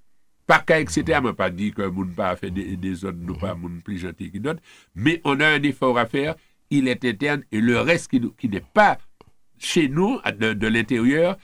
[0.46, 1.20] pas qu'à etc.
[1.36, 4.60] Pas dit que moun pas fait des, des autres, nous pas plus gentil que d'autres,
[4.94, 6.34] mais on a un effort à faire,
[6.70, 8.98] il est interne, et le reste qui, nous- qui n'est pas
[9.58, 11.36] chez nous, de l'intérieur,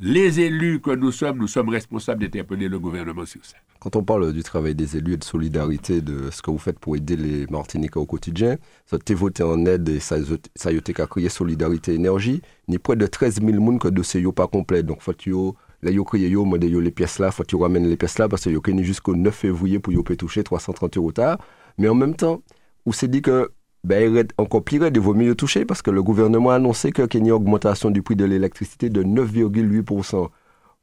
[0.00, 3.56] les élus que nous sommes, nous sommes responsables d'interpeller le gouvernement sur ça.
[3.80, 6.78] Quand on parle du travail des élus et de solidarité, de ce que vous faites
[6.78, 8.56] pour aider les Martiniquais au quotidien,
[8.86, 10.16] ça t'est voté en aide et ça
[10.54, 12.42] ça a été créer Solidarité Énergie.
[12.68, 14.82] Ni près de 13 000 personnes que dossier yo pas complet.
[14.82, 17.96] Donc, faut que yo, là, yo créé les pièces là, faut que yo ramène les
[17.96, 21.38] pièces là parce que yo jusqu'au 9 février pour yo toucher 330 euros tard.
[21.76, 22.42] Mais en même temps,
[22.86, 23.50] on s'est dit que,
[23.84, 26.92] ben, il est encore pire, il vaut mieux toucher parce que le gouvernement a annoncé
[26.92, 30.28] qu'il y a une augmentation du prix de l'électricité de 9,8%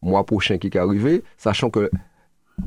[0.02, 1.90] mois prochain qui est arrivé, sachant que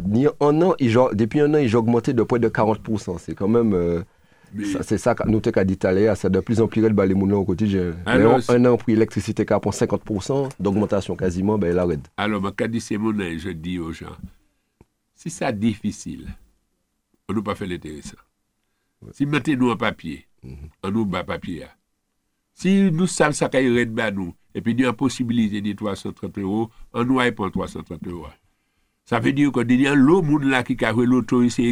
[0.07, 3.19] ni un an, il, depuis un an, ils ont augmenté de près de 40%.
[3.19, 3.73] C'est quand même.
[3.73, 4.03] euh,
[4.83, 6.95] c'est ça, que nous t'ai dit tout à l'heure, c'est de plus en plus raide
[6.95, 7.93] bah, les moulins au quotidien.
[8.07, 12.01] Alors, c'est- un an, prix l'électricité qui prend 50% d'augmentation quasiment, ben, il arrête.
[12.17, 14.17] Alors, ma dit c'est mon âge, je dis aux gens,
[15.15, 16.29] si c'est difficile,
[17.29, 18.17] on n'a pas fait l'intéressant.
[19.13, 20.27] Si mettez-nous en papier,
[20.83, 21.61] on nous bat papier.
[21.61, 21.75] là.
[22.55, 26.39] Si nous savons ça qu'il y a nous, et puis nous avons possibilité de 330
[26.39, 28.27] euros, on nous a pas 330 euros.
[29.05, 31.71] Ça veut dire que derrière l'autre monde là qui a l'auto, etc.,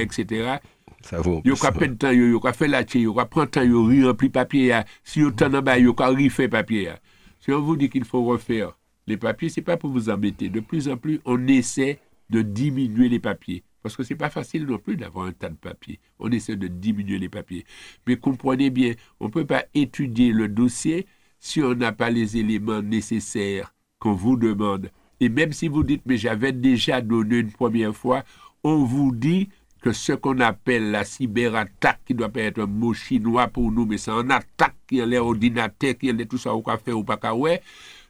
[0.00, 0.58] etc.,
[1.02, 1.60] Ça vaut en Yo plus.
[1.62, 4.00] ka pen tan yo, yo ka fe la tche, yo ka pran tan yo ri
[4.04, 4.80] rempli papier ya.
[5.06, 6.90] Si yo tan en bas, yo ka refait papier.
[7.38, 10.48] Si on vous dit qu'il faut refaire les papiers, c'est pas pour vous embêter.
[10.48, 13.62] De plus en plus, on essaie de diminuer les papiers.
[13.88, 15.98] Parce que c'est pas facile non plus d'avoir un tas de papiers.
[16.18, 17.64] On essaie de diminuer les papiers.
[18.06, 21.06] Mais comprenez bien, on peut pas étudier le dossier
[21.40, 24.90] si on n'a pas les éléments nécessaires qu'on vous demande.
[25.20, 28.24] Et même si vous dites, mais j'avais déjà donné une première fois,
[28.62, 29.48] on vous dit
[29.80, 33.86] que ce qu'on appelle la cyberattaque, qui doit pas être un mot chinois pour nous,
[33.86, 37.34] mais c'est une attaque qui est l'ordinateur, qui est tout ça au café ou pas
[37.34, 37.62] ouais,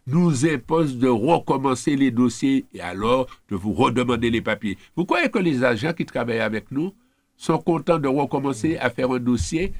[0.08, 4.78] nous impose de recommencer les dossiers et alors de vous redemander les papiers.
[4.96, 6.94] Vous croyez que les agents qui travaillent avec nous
[7.36, 9.74] sont contents de recommencer à faire un dossier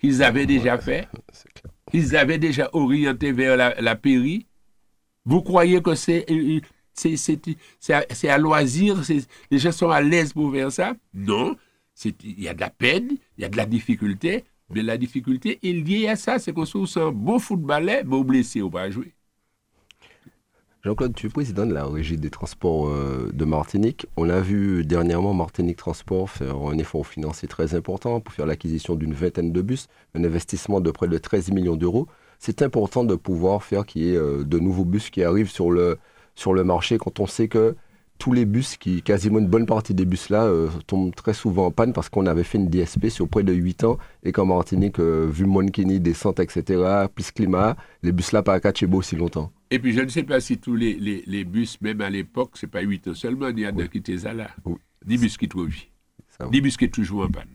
[0.00, 1.06] qu'ils avaient déjà fait,
[1.90, 4.46] qu'ils avaient déjà orienté vers la, la pairie?
[5.24, 6.60] Vous croyez que c'est euh,
[6.94, 9.02] c'est c'est à, loisir
[9.50, 10.94] Les gens sont à l'aise pour faire ça?
[11.12, 11.56] Non.
[12.04, 15.58] Il y a de la peine, il y a de la difficulté, mais la difficulté
[15.62, 16.38] est liée à ça.
[16.38, 19.13] C'est qu'on se sent un bon footballeur, mais blessé, on va jouer.
[20.84, 24.06] Jean-Claude, tu es président de la régie des transports euh, de Martinique.
[24.18, 28.94] On a vu dernièrement Martinique Transport faire un effort financier très important pour faire l'acquisition
[28.94, 32.06] d'une vingtaine de bus, un investissement de près de 13 millions d'euros.
[32.38, 35.70] C'est important de pouvoir faire qu'il y ait euh, de nouveaux bus qui arrivent sur
[35.70, 35.96] le,
[36.34, 37.76] sur le marché quand on sait que
[38.24, 41.66] tous les bus, qui, quasiment une bonne partie des bus là, euh, tombent très souvent
[41.66, 44.46] en panne parce qu'on avait fait une DSP sur près de 8 ans et qu'en
[44.46, 49.14] Martinique, euh, vu Monkini, descente, etc., plus climat, les bus là pas à Cachebo aussi
[49.14, 49.52] longtemps.
[49.70, 52.52] Et puis, je ne sais pas si tous les, les, les bus, même à l'époque,
[52.54, 54.48] c'est pas 8 ans seulement, il y a de qui étaient là.
[54.64, 54.76] Oui.
[55.04, 55.88] 10 bus qui trouvent vie.
[56.38, 56.50] Ça va.
[56.50, 57.54] 10 bus qui sont toujours en panne.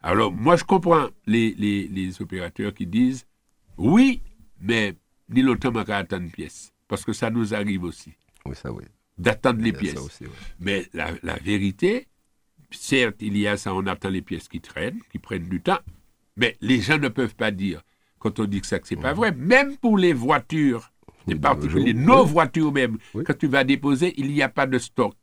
[0.00, 3.26] Alors, moi, je comprends les, les, les opérateurs qui disent
[3.76, 4.22] oui,
[4.58, 4.94] mais
[5.28, 6.72] ni longtemps on va attendre pièce.
[6.88, 8.14] Parce que ça nous arrive aussi,
[8.46, 8.84] Oui, ça oui.
[9.18, 9.96] D'attendre les pièces.
[9.96, 10.30] aussi, ouais.
[10.60, 12.06] Mais la, la vérité,
[12.70, 15.78] certes, il y a ça, on attend les pièces qui traînent, qui prennent du temps,
[16.36, 17.82] mais les gens ne peuvent pas dire,
[18.18, 20.90] quand on dit que ça, que c'est pas vrai, même pour les voitures,
[21.26, 21.94] les particuliers, oui.
[21.94, 23.24] nos voitures même, Oui.
[23.24, 25.16] quand tu vas déposer, il n'y a pas de stock.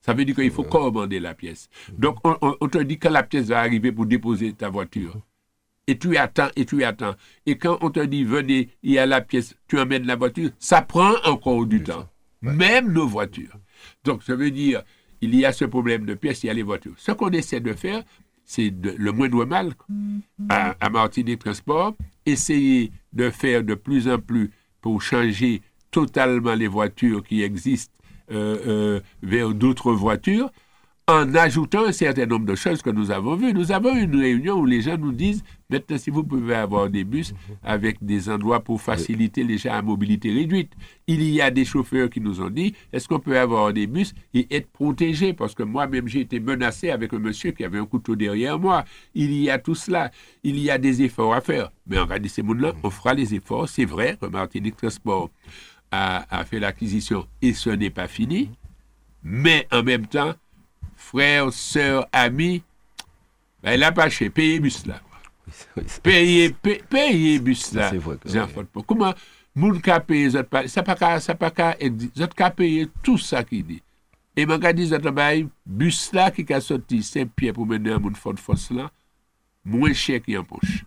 [0.00, 1.68] Ça veut dire qu'il faut commander la pièce.
[1.98, 5.20] Donc, on, on- on te dit que la pièce va arriver pour déposer ta voiture.
[5.86, 7.14] Et tu attends, et tu attends.
[7.46, 10.50] Et quand on te dit, venez, il y a la pièce, tu emmènes la voiture,
[10.58, 12.08] ça prend encore du temps.
[12.42, 13.54] Même nos voitures.
[14.04, 14.82] Donc, ça veut dire,
[15.20, 16.94] il y a ce problème de pièces, il y a les voitures.
[16.96, 18.02] Ce qu'on essaie de faire,
[18.44, 19.74] c'est le moindre mal
[20.48, 21.94] à, Martinique Transport,
[22.26, 24.50] essayer de faire de plus en plus
[24.80, 27.94] pour changer totalement les voitures qui existent
[28.32, 30.50] euh, euh, vers d'autres voitures,
[31.10, 33.52] en ajoutant un certain nombre de choses que nous avons vues.
[33.52, 37.04] Nous avons une réunion où les gens nous disent, maintenant, si vous pouvez avoir des
[37.04, 40.72] bus avec des endroits pour faciliter les gens à mobilité réduite.
[41.06, 44.14] Il y a des chauffeurs qui nous ont dit, est-ce qu'on peut avoir des bus
[44.34, 45.32] et être protégé?
[45.32, 48.84] Parce que moi-même, j'ai été menacé avec un monsieur qui avait un couteau derrière moi.
[49.14, 50.10] Il y a tout cela.
[50.44, 51.72] Il y a des efforts à faire.
[51.86, 53.68] Mais va dire, ces mondes-là, on fera les efforts.
[53.68, 55.30] C'est vrai que Martinique Transport
[55.90, 58.50] a fait l'acquisition et ce n'est pas fini.
[59.22, 60.34] Mais en même temps,
[61.00, 62.62] frères, sœurs, amis,
[63.62, 65.00] ben, il n'a pas chez payer bus là.
[65.76, 67.90] Oui, Payer, payer, payer bus là.
[68.24, 68.46] C'est.
[68.86, 69.14] Comment,
[69.54, 71.74] moun ka paye, zot pa, ça pas ka, ça pas ka,
[72.16, 73.82] zot ka paye tout ça qui dit.
[74.36, 77.98] Et m'a ka dit, zot bay, bus là qui a sorti Saint-Pierre pour mener un
[77.98, 78.90] moun Fort Force là,
[79.64, 80.84] moins cher qu'il en poche.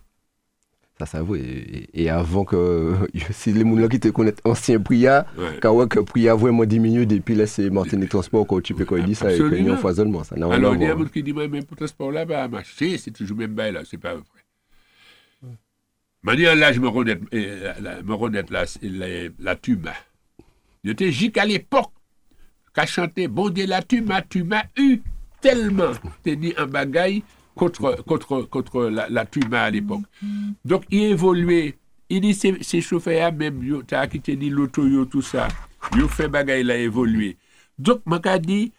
[0.98, 1.34] Ça, ça vaut.
[1.34, 2.94] Et, et avant que.
[3.32, 5.58] Si les gens qui te connaissent ancien Priya, Ouais.
[5.60, 8.96] quand ouais, que Priya vraiment diminue depuis là, c'est Martinique Transport, quand tu peux quand
[8.96, 10.22] il dit ça, et y a un foisonnement.
[10.22, 11.76] Ça n'a rien Alors, à il y a un monde qui dit, moi, même pour
[11.76, 14.22] transport là, bah, marcher, c'est toujours même bail là, c'est pas vrai.
[16.22, 19.06] Manière là, je me renaître, euh, la, me renaître la, la,
[19.38, 19.92] la tuba.
[20.82, 21.90] J'étais jusqu'à l'époque,
[22.72, 25.00] qu'a chanté, bon Dieu, la tuba, tu m'as eu
[25.40, 25.92] tellement.
[26.22, 27.22] T'es dit un bagaille
[27.54, 30.02] contre, contre, contre la, la à l'époque.
[30.64, 31.78] Donc, il évolué.
[32.08, 35.48] Il dit, ces, ces chauffeurs même, yo, t'as qui te dit l'auto, tout ça.
[35.96, 37.36] Yo fait bagaille, il a évolué.
[37.78, 38.72] Donc, m'a dit,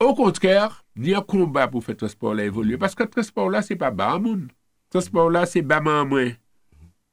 [0.00, 2.76] au contraire, il y a un combat pour faire transport là évoluer.
[2.76, 4.48] Parce que transport là, c'est pas bas monde.
[4.90, 6.30] Transport là, c'est bas moins.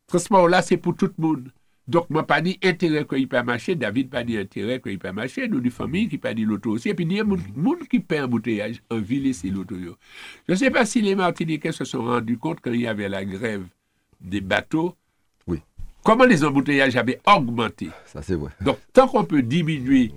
[0.07, 1.51] Transport là, c'est pour tout le monde.
[1.91, 3.75] Donc, moi, pas dit intérêt qu'il peut marcher.
[3.75, 5.49] David pas dit intérêt qu'il peut marcher.
[5.49, 6.87] Nous, des familles qui pas dit l'auto aussi.
[6.87, 9.75] Et puis, il y a des gens qui paient un bouteillage en ville, c'est l'auto.
[9.75, 13.09] Je ne sais pas si les Martiniquais se sont rendus compte quand il y avait
[13.09, 13.65] la grève
[14.21, 14.95] des bateaux.
[15.47, 15.59] Oui.
[16.01, 17.89] Comment les embouteillages avaient augmenté?
[18.05, 18.51] Ça, c'est vrai.
[18.61, 20.13] Donc, tant qu'on peut diminuer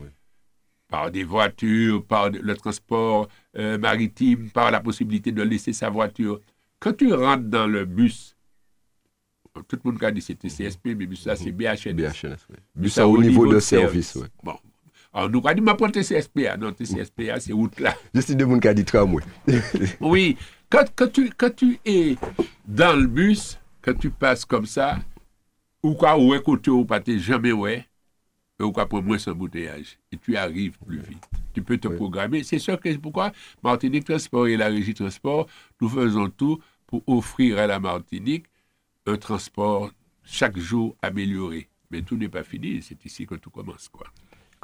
[0.88, 3.26] par des voitures, par le transport
[3.58, 6.40] euh, maritime, par la possibilité de laisser sa voiture,
[6.78, 8.33] quand tu rentres dans le bus,
[9.62, 11.94] tout le monde a dit c'était CSP, mais là, c'est BHNS.
[11.94, 12.56] BHNS, oui.
[12.74, 14.26] Bus Ça, au niveau de service, ouais.
[14.42, 14.56] Bon.
[15.12, 16.56] Alors, nous, on dit, ma pointe CSPA.
[16.56, 17.94] Non, CSPA, c'est route là.
[18.12, 19.22] Je suis de monde qui a dit tramway.
[20.00, 20.36] Oui,
[20.68, 22.16] quand, quand, tu, quand tu es
[22.66, 24.98] dans le bus, quand tu passes comme ça,
[25.84, 27.86] ou quoi, ou côté ou pas, t'es jamais ouais,
[28.60, 29.98] ou quoi, pour moins embouteillage.
[30.10, 31.22] Et tu arrives plus vite.
[31.52, 31.94] Tu peux te Oui.
[31.94, 32.42] programmer.
[32.42, 33.30] C'est sûr que c'est pourquoi?
[33.62, 35.46] Martinique Transport et la Régie Transport,
[35.80, 38.46] nous faisons tout pour offrir à la Martinique
[39.06, 39.90] un transport
[40.22, 41.68] chaque jour amélioré.
[41.90, 44.06] Mais tout n'est pas fini, c'est ici que tout commence, quoi.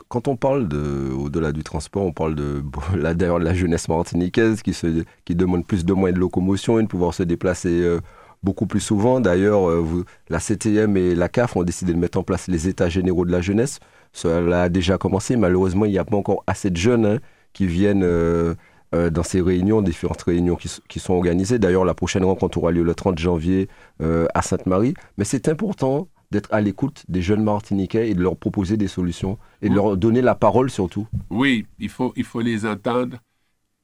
[0.09, 2.63] Quand on parle de, au-delà du transport, on parle de,
[3.13, 7.13] d'ailleurs, de la jeunesse martiniquaise qui, demande plus de moyens de locomotion et de pouvoir
[7.13, 8.01] se déplacer euh,
[8.43, 9.21] beaucoup plus souvent.
[9.21, 12.89] D'ailleurs, euh, la CTM et la CAF ont décidé de mettre en place les états
[12.89, 13.79] généraux de la jeunesse.
[14.13, 15.37] Cela a déjà commencé.
[15.37, 17.19] Malheureusement, il n'y a pas encore assez de jeunes hein,
[17.53, 18.55] qui viennent euh,
[18.95, 21.59] euh, dans ces réunions, différentes réunions qui, sont organisées.
[21.59, 23.69] D'ailleurs, la prochaine rencontre aura lieu le 30 janvier
[24.03, 24.95] euh, à Sainte-Marie.
[25.17, 29.39] Mais c'est important d'être à l'écoute des jeunes Martiniquais et de leur proposer des solutions
[29.63, 31.07] et de leur donner la parole surtout.
[31.29, 33.19] Oui, il faut, il faut les entendre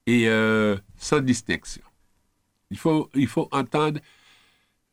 [0.06, 1.82] et euh, sans distinction.
[2.70, 4.00] Il faut, il faut entendre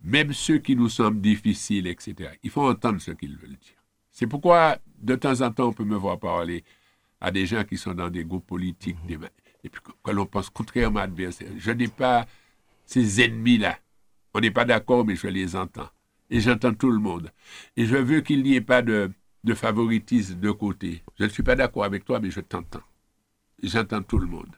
[0.04, 2.32] même ceux qui nous semblent difficiles, etc.
[2.44, 3.82] Il faut entendre ce qu'ils veulent dire.
[4.12, 6.64] C'est pourquoi, de temps en temps, on peut me voir parler
[7.22, 9.30] à des gens qui sont dans des groupes politiques, des ma-
[9.64, 11.50] et puis que, que l'on pense contrairement à l'adversaire.
[11.58, 12.28] Je n'ai pas
[12.86, 13.80] ces ennemis-là.
[14.34, 15.90] On n'est pas d'accord, mais je les entends.
[16.30, 17.32] Et j'entends tout le monde.
[17.78, 19.12] Et je veux qu'il n'y ait pas de,
[19.44, 21.04] de favoritisme de côté.
[21.20, 22.84] Je ne suis pas d'accord avec toi, mais je t'entends.
[23.62, 24.56] Et J'entends tout le monde.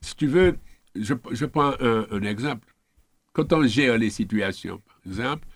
[0.00, 0.58] Si tu veux,
[0.94, 2.74] je, je prends un, un exemple.
[3.32, 5.46] Quand on gère les situations, par exemple,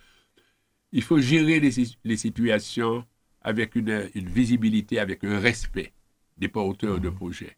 [0.92, 3.04] il faut gérer les, si- les situations
[3.42, 5.92] avec une, une visibilité, avec un respect
[6.36, 7.56] des porteurs de projets.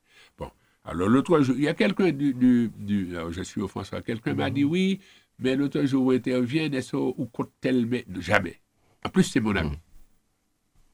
[0.91, 4.03] Alors l'autre jour, il y a quelqu'un du, du, du- alors, je suis au François,
[4.03, 4.99] quelqu'un m'a dit oui,
[5.39, 8.61] mais l'autre jour où intervient, est-ce ou contre tel, mais jamais.
[9.05, 9.79] En plus, c'est mon ami.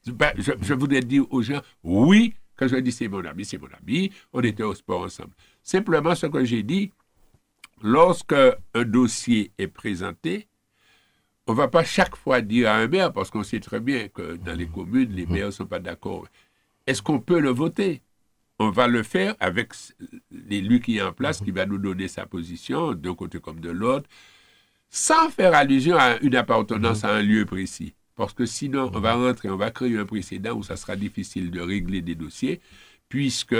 [0.05, 3.43] Je, ben, je, je voudrais dire aux gens, oui, quand je dis c'est mon ami,
[3.43, 5.31] c'est mon ami, on était au sport ensemble.
[5.63, 6.91] Simplement, ce que j'ai dit,
[7.81, 10.47] lorsque un dossier est présenté,
[11.47, 14.09] on ne va pas chaque fois dire à un maire, parce qu'on sait très bien
[14.09, 16.27] que dans les communes, les maires ne sont pas d'accord.
[16.85, 18.03] Est-ce qu'on peut le voter?
[18.59, 19.73] On va le faire avec
[20.31, 23.69] l'élu qui est en place, qui va nous donner sa position, d'un côté comme de
[23.69, 24.09] l'autre.
[24.89, 27.93] sans faire allusion à une appartenance à un lieu précis.
[28.15, 31.51] Parce que sinon, on va rentrer, on va créer un précédent où ça sera difficile
[31.51, 32.61] de régler des dossiers,
[33.09, 33.55] puisque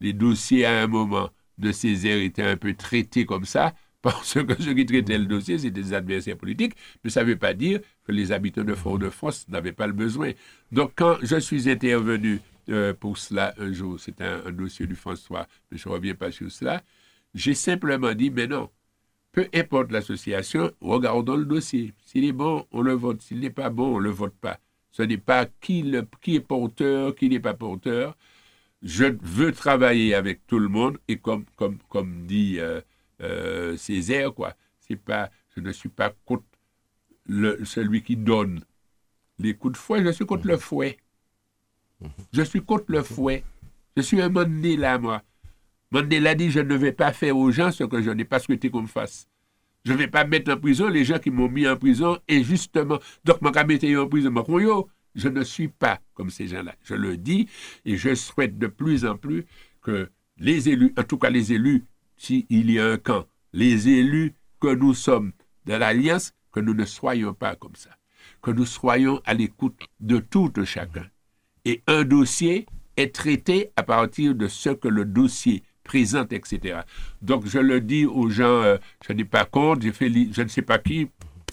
[0.00, 4.62] les dossiers, à un moment de Césaire, étaient un peu traités comme ça, parce que
[4.62, 7.80] ceux qui traitaient le dossier, c'était des adversaires politiques, mais ça ne veut pas dire
[8.04, 10.32] que les habitants de Fort-de-France n'avaient pas le besoin.
[10.72, 15.46] Donc, quand je suis intervenu euh, pour cela un jour, c'était un, dossier du François,
[15.70, 16.82] mais je ne reviens pas sur cela,
[17.34, 18.70] j'ai simplement dit, mais non,
[19.32, 21.94] peu importe l'association, regardons le dossier.
[22.04, 23.22] S'il est bon, on le vote.
[23.22, 24.60] S'il n'est pas bon, on ne le vote pas.
[24.90, 25.90] Ce n'est pas qui,
[26.26, 28.16] est porteur, qui n'est pas porteur.
[28.82, 31.46] Je veux travailler avec tout le monde et comme,
[32.26, 32.82] dit euh,
[33.22, 36.44] euh, Césaire, quoi, c'est pas, je ne suis pas contre
[37.64, 38.64] celui qui donne
[39.38, 40.98] les coups de fouet, je suis contre le fouet.
[42.32, 43.44] Je suis contre le fouet.
[43.96, 45.22] Je suis un Mandela, moi.
[45.90, 48.70] Mandela dit, je ne vais pas faire aux gens ce que je n'ai pas souhaité
[48.70, 49.28] qu'on me fasse.
[49.84, 52.44] Je ne vais pas mettre en prison les gens qui m'ont mis en prison et
[52.44, 56.74] justement, donc, je en prison, je ne suis pas comme ces gens-là.
[56.82, 57.48] Je le dis
[57.84, 59.44] et je souhaite de plus en plus
[59.82, 61.84] que les élus, en tout cas les élus,
[62.16, 65.32] s'il y a un camp, les élus que nous sommes
[65.66, 67.90] de l'Alliance, que nous ne soyons pas comme ça.
[68.40, 71.06] Que nous soyons à l'écoute de tout chacun.
[71.64, 76.80] Et un dossier est traité à partir de ce que le dossier présente, etc.
[77.20, 80.62] Donc, je le dis aux gens, euh, je n'ai pas compte, fait, je ne sais
[80.62, 81.08] pas qui,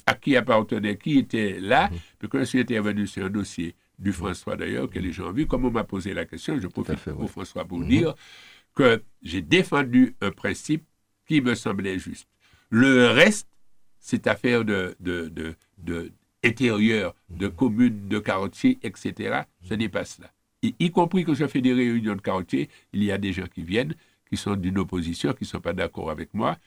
[0.05, 4.13] à qui appartenait, qui était là, puis quand je suis intervenu sur un dossier du
[4.13, 6.99] François d'ailleurs, que les gens ont vu, comme on m'a posé la question, je profite
[6.99, 8.15] fait, au François pour dire
[8.75, 10.85] que j'ai défendu un principe
[11.27, 12.27] qui me semblait juste.
[12.69, 13.47] Le reste,
[13.99, 16.11] c'est affaire de, de, de, de
[16.43, 19.41] intérieur, de communes, de quartiers, etc.
[19.61, 20.31] Ce n'est pas cela.
[20.61, 23.63] y compris que je fais des réunions de quartier, il y a des gens qui
[23.63, 23.93] viennent,
[24.29, 26.57] qui sont d'une opposition, qui ne sont pas d'accord avec moi.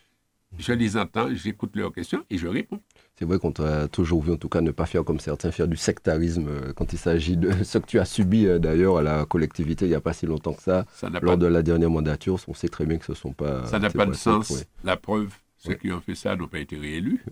[0.59, 2.81] Je les entends, j'écoute leurs questions et je réponds.
[3.19, 5.67] C'est vrai qu'on t'a toujours vu, en tout cas, ne pas faire comme certains, faire
[5.67, 9.03] du sectarisme euh, quand il s'agit de ce que tu as subi euh, d'ailleurs à
[9.03, 10.85] la collectivité il n'y a pas si longtemps que ça.
[11.23, 13.67] lors de la dernière mandature, on sait très bien que ce ne sont pas.
[13.67, 14.65] Ça n'a pas de sens.
[14.85, 17.25] La preuve, ceux qui ont fait ça n'ont pas été réélus.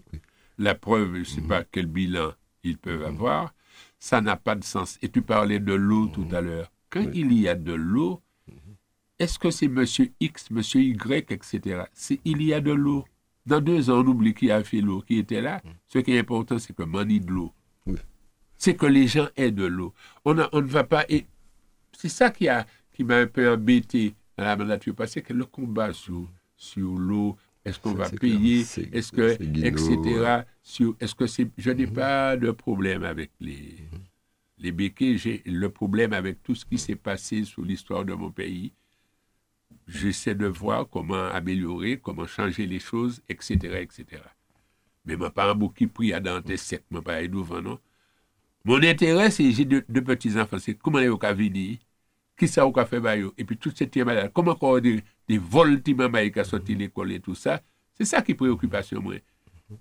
[0.60, 1.48] La preuve, je ne sais mhm.
[1.48, 2.32] pas quel bilan
[2.64, 3.14] ils peuvent mhm.
[3.14, 3.54] avoir.
[3.98, 4.98] Ça n'a pas de sens.
[5.00, 6.34] Et tu parlais de l'eau tout mhm.
[6.34, 6.70] à l'heure.
[6.90, 8.20] Quand il y a de l'eau,
[9.18, 11.84] est-ce que c'est monsieur X, monsieur Y, etc.
[12.26, 13.04] Il y a de l'eau.
[13.46, 15.62] Dans deux ans, on oublie qui a fait l'eau, qui était là.
[15.88, 17.54] Ce qui est important, c'est que manie de l'eau.
[18.58, 19.94] C'est que les gens aient de l'eau.
[20.26, 21.06] On, on ne va pas.
[21.08, 21.26] Et
[21.96, 25.46] c'est ça qui, a, qui m'a un peu embêté dans la nature passée, que le
[25.46, 30.44] combat sur, sur l'eau, est-ce qu'on va payer, est-ce que, etc.
[31.00, 31.48] est-ce que c'est.
[31.58, 31.92] Je n'ai mm-hmm.
[31.92, 33.54] pas de problème avec les.
[33.54, 34.06] Mm-hmm.
[34.62, 38.30] Les béquets, j'ai le problème avec tout ce qui s'est passé sur l'histoire de mon
[38.30, 38.74] pays
[39.90, 44.22] j'essaie de voir comment améliorer, comment changer les choses, etc., etc.
[45.04, 45.16] Mais
[45.50, 47.78] un bouc qui prie à Dante sec, je pas devant, non?
[48.64, 51.78] Mon intérêt, c'est j'ai deux, petits-enfants, c'est comment ils ont venir,
[52.40, 53.02] qui ça ont fait
[53.36, 55.94] et puis tout cette malade, comment on des, des vols qui
[56.42, 57.60] sorti l'école et tout ça,
[57.98, 59.16] c'est ça qui préoccupation, moi.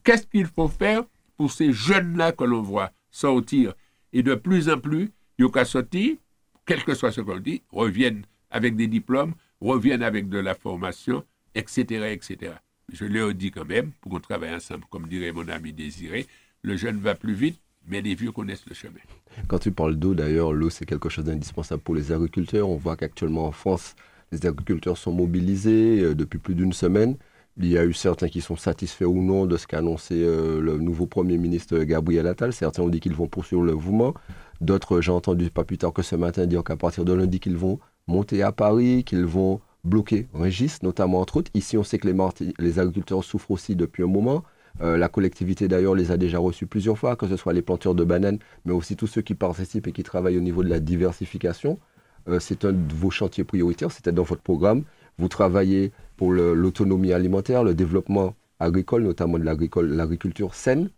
[0.04, 1.06] Qu'est-ce qu'il faut faire
[1.38, 3.74] pour ces jeunes-là que l'on voit sortir?
[4.12, 6.18] Et de plus en plus, ils ont sortir,
[6.66, 11.24] quel que soit ce qu'on dit, reviennent avec des diplômes, reviennent avec de la formation,
[11.56, 12.56] etc., etc.
[12.92, 16.28] Je leur dis quand même, pour qu'on travaille ensemble, comme dirait mon ami Désiré,
[16.62, 19.00] le jeune va plus vite, mais les vieux connaissent le chemin.
[19.48, 22.70] Quand tu parles d'eau, d'ailleurs, l'eau, c'est quelque chose d'indispensable pour les agriculteurs.
[22.70, 23.96] On voit qu'actuellement en France,
[24.32, 27.16] les agriculteurs sont mobilisés euh, depuis plus d'une semaine.
[27.58, 30.62] Il y a eu certains qui sont satisfaits ou non de ce qu'a annoncé euh,
[30.62, 32.54] le nouveau Premier ministre Gabriel Attal.
[32.54, 34.14] Certains ont dit qu'ils vont poursuivre le mouvement.
[34.62, 37.58] D'autres, j'ai entendu pas plus tard que ce matin dire qu'à partir de lundi, qu'ils
[37.58, 41.52] vont monter à Paris, qu'ils vont bloquer Régis, notamment entre autres.
[41.54, 42.16] Ici, on sait que les,
[42.60, 44.44] les agriculteurs souffrent aussi depuis un moment.
[44.82, 47.96] Euh, la collectivité, d'ailleurs, les a déjà reçus plusieurs fois, que ce soit les planteurs
[47.96, 50.80] de bananes, mais aussi tous ceux qui participent et qui travaillent au niveau de la
[50.80, 51.80] diversification.
[52.28, 54.84] Euh, c'est un de vos chantiers prioritaires, c'était dans votre programme.
[55.18, 60.90] Vous travaillez pour l'autonomie alimentaire, le développement agricole, notamment de l'agriculture saine.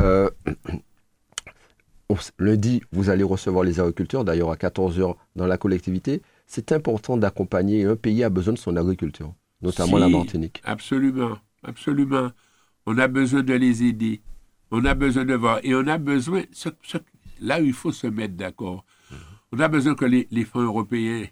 [0.00, 0.30] Euh,
[2.38, 7.84] lundi, vous allez recevoir les agriculteurs, d'ailleurs à 14h dans la collectivité c'est important d'accompagner.
[7.84, 10.60] Un pays a besoin de son agriculture, notamment la Martinique.
[10.64, 12.30] Absolument, absolument.
[12.90, 14.22] On a besoin de les aider.
[14.70, 15.60] On a besoin de voir.
[15.62, 16.44] Et on a besoin,
[17.38, 18.82] là où il faut se mettre d'accord,
[19.52, 21.26] on a besoin que les, fonds européens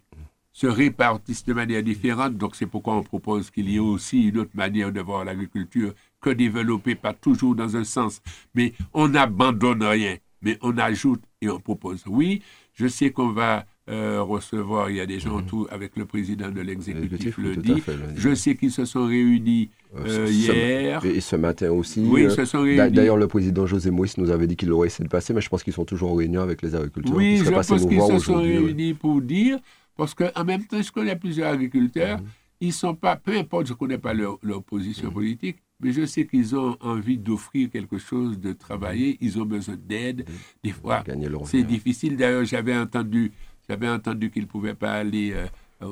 [0.52, 2.36] se répartissent de manière différente.
[2.36, 5.94] Donc c'est pourquoi on propose qu'il y ait aussi une autre manière de voir l'agriculture
[6.20, 8.20] que développer, pas toujours dans un sens.
[8.54, 12.04] Mais on n'abandonne rien, mais on ajoute et on propose.
[12.06, 12.42] Oui,
[12.74, 14.90] je sais qu'on va euh, recevoir.
[14.90, 15.46] Il y a des gens Mhm.
[15.46, 17.42] tout avec le président de l'exécutif à
[17.80, 17.92] fait.
[18.16, 21.04] Je sais qu'ils se sont réunis Euh, euh, ce- hier.
[21.04, 22.00] Et, ce matin aussi.
[22.00, 22.90] Oui, ils se sont réunis.
[22.92, 25.48] D'ailleurs, le président José Moïse nous avait dit qu'il aurait essayé de passer, mais je
[25.48, 27.14] pense qu'ils sont toujours en réunion avec les agriculteurs.
[27.16, 28.58] Oui, je pense qu'ils se sont oui.
[28.58, 29.58] réunis pour dire,
[29.96, 32.26] parce qu'en même temps, je connais plusieurs agriculteurs, Mhm.
[32.60, 36.04] ils sont pas, peu importe, je ne connais pas leur, leur position politique, mais je
[36.06, 40.26] sais qu'ils ont envie d'offrir quelque chose, de travailler, ils ont besoin d'aide.
[40.64, 41.04] Des fois,
[41.44, 41.64] c'est vie.
[41.64, 42.16] difficile.
[42.16, 43.30] D'ailleurs, j'avais entendu,
[43.68, 45.46] j'avais entendu qu'ils ne pouvaient pas aller euh,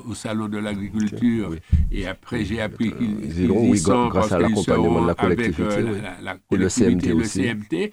[0.07, 1.49] au salon de l'agriculture.
[1.51, 1.59] Oui.
[1.91, 4.49] Et après, j'ai appris Euh, qu'ils ils iront, qu'ils oui, sont grâce parce à qu'ils
[4.55, 6.01] l'accompagnement de la seront avec, collectivité, euh, oui.
[6.03, 7.25] la, la Et le collectivité, CMT le.
[7.25, 7.93] CMT.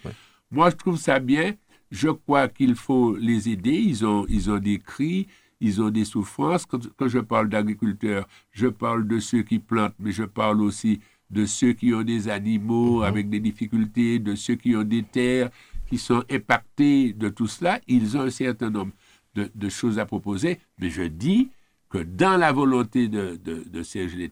[0.51, 1.53] Moi, je trouve ça bien.
[1.91, 3.71] Je crois qu'il faut les aider.
[3.73, 5.27] Ils ont, ils ont des cris,
[5.59, 6.65] ils ont des souffrances.
[6.65, 10.99] Quand, quand je parle d'agriculteurs, je parle de ceux qui plantent, mais je parle aussi
[11.29, 13.03] de ceux qui ont des animaux Mhm.
[13.03, 15.49] avec des difficultés, de ceux qui ont des terres
[15.89, 17.79] qui sont impactés de tout cela.
[17.87, 18.91] Ils ont un certain nombre
[19.35, 20.59] de, de choses à proposer.
[20.79, 21.49] Mais je dis
[21.89, 24.29] que dans la volonté de, de, de Serge et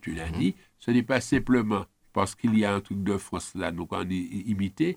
[0.00, 3.52] tu l'as dit, ce n'est pas simplement parce qu'il y a un truc de France
[3.54, 4.16] là, nous on y
[4.46, 4.96] imité,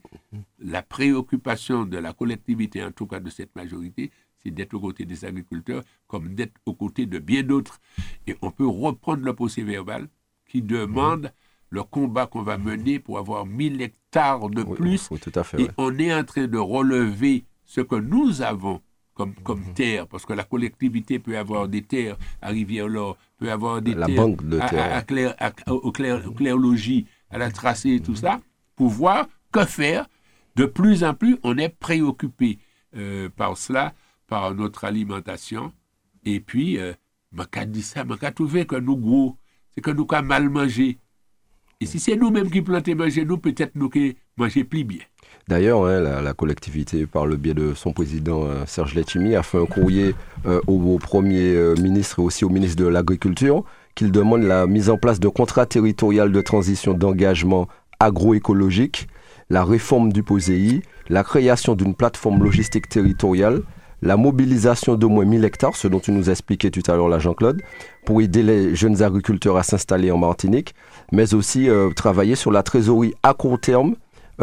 [0.60, 4.10] la préoccupation de la collectivité, en tout cas de cette majorité,
[4.42, 7.80] c'est d'être aux côtés des agriculteurs comme d'être aux côtés de bien d'autres.
[8.26, 10.08] Et on peut reprendre le procès verbal
[10.48, 11.34] qui demande
[11.70, 15.44] le combat qu'on va mener pour avoir 1000 hectares de Oui, plus oui, tout à
[15.44, 15.60] fait.
[15.62, 15.72] et ouais.
[15.78, 18.82] on est en train de relever ce que nous avons
[19.20, 23.82] comme, comme terre, parce que la collectivité peut avoir des terres à Rivière-Laure, peut avoir
[23.82, 24.96] des La terres banque de à- à- terre.
[24.96, 28.40] à Claire- à- au, clair, au clair-logis, à la tracée et tout ça,
[28.78, 30.08] pour voir que faire.
[30.56, 32.60] De plus en plus, on est préoccupé
[32.96, 33.94] euh, par cela,
[34.26, 35.74] par notre alimentation.
[36.24, 36.94] Et puis, euh,
[37.34, 39.36] m'a qu'à dit ça, m'a qu'à trouvé que nous gros,
[39.76, 40.98] c'est que nous qu'à mal manger.
[41.82, 45.04] Et si c'est nous-mêmes qui plantons manger, nous, peut-être nous qui manger plus bien.
[45.50, 49.66] D'ailleurs, la, collectivité, par le biais de son président euh, Serge Letchimy, a fait un
[49.66, 50.14] courrier
[50.46, 53.64] euh, au, Premier euh, ministre et aussi au ministre de l'Agriculture
[53.96, 57.68] qu'il demande la mise en place de contrats territoriaux de transition d'engagement
[58.00, 59.08] agroécologique,
[59.50, 63.64] la réforme du POSEI, la création d'une plateforme logistique territoriale,
[64.04, 67.10] la mobilisation d'au moins 1000 hectares, ce dont tu nous as expliqué tout à l'heure,
[67.10, 67.64] là, Jean-Claude,
[68.06, 70.76] pour aider les jeunes agriculteurs à s'installer en Martinique,
[71.12, 73.96] mais aussi travailler sur la trésorerie à court terme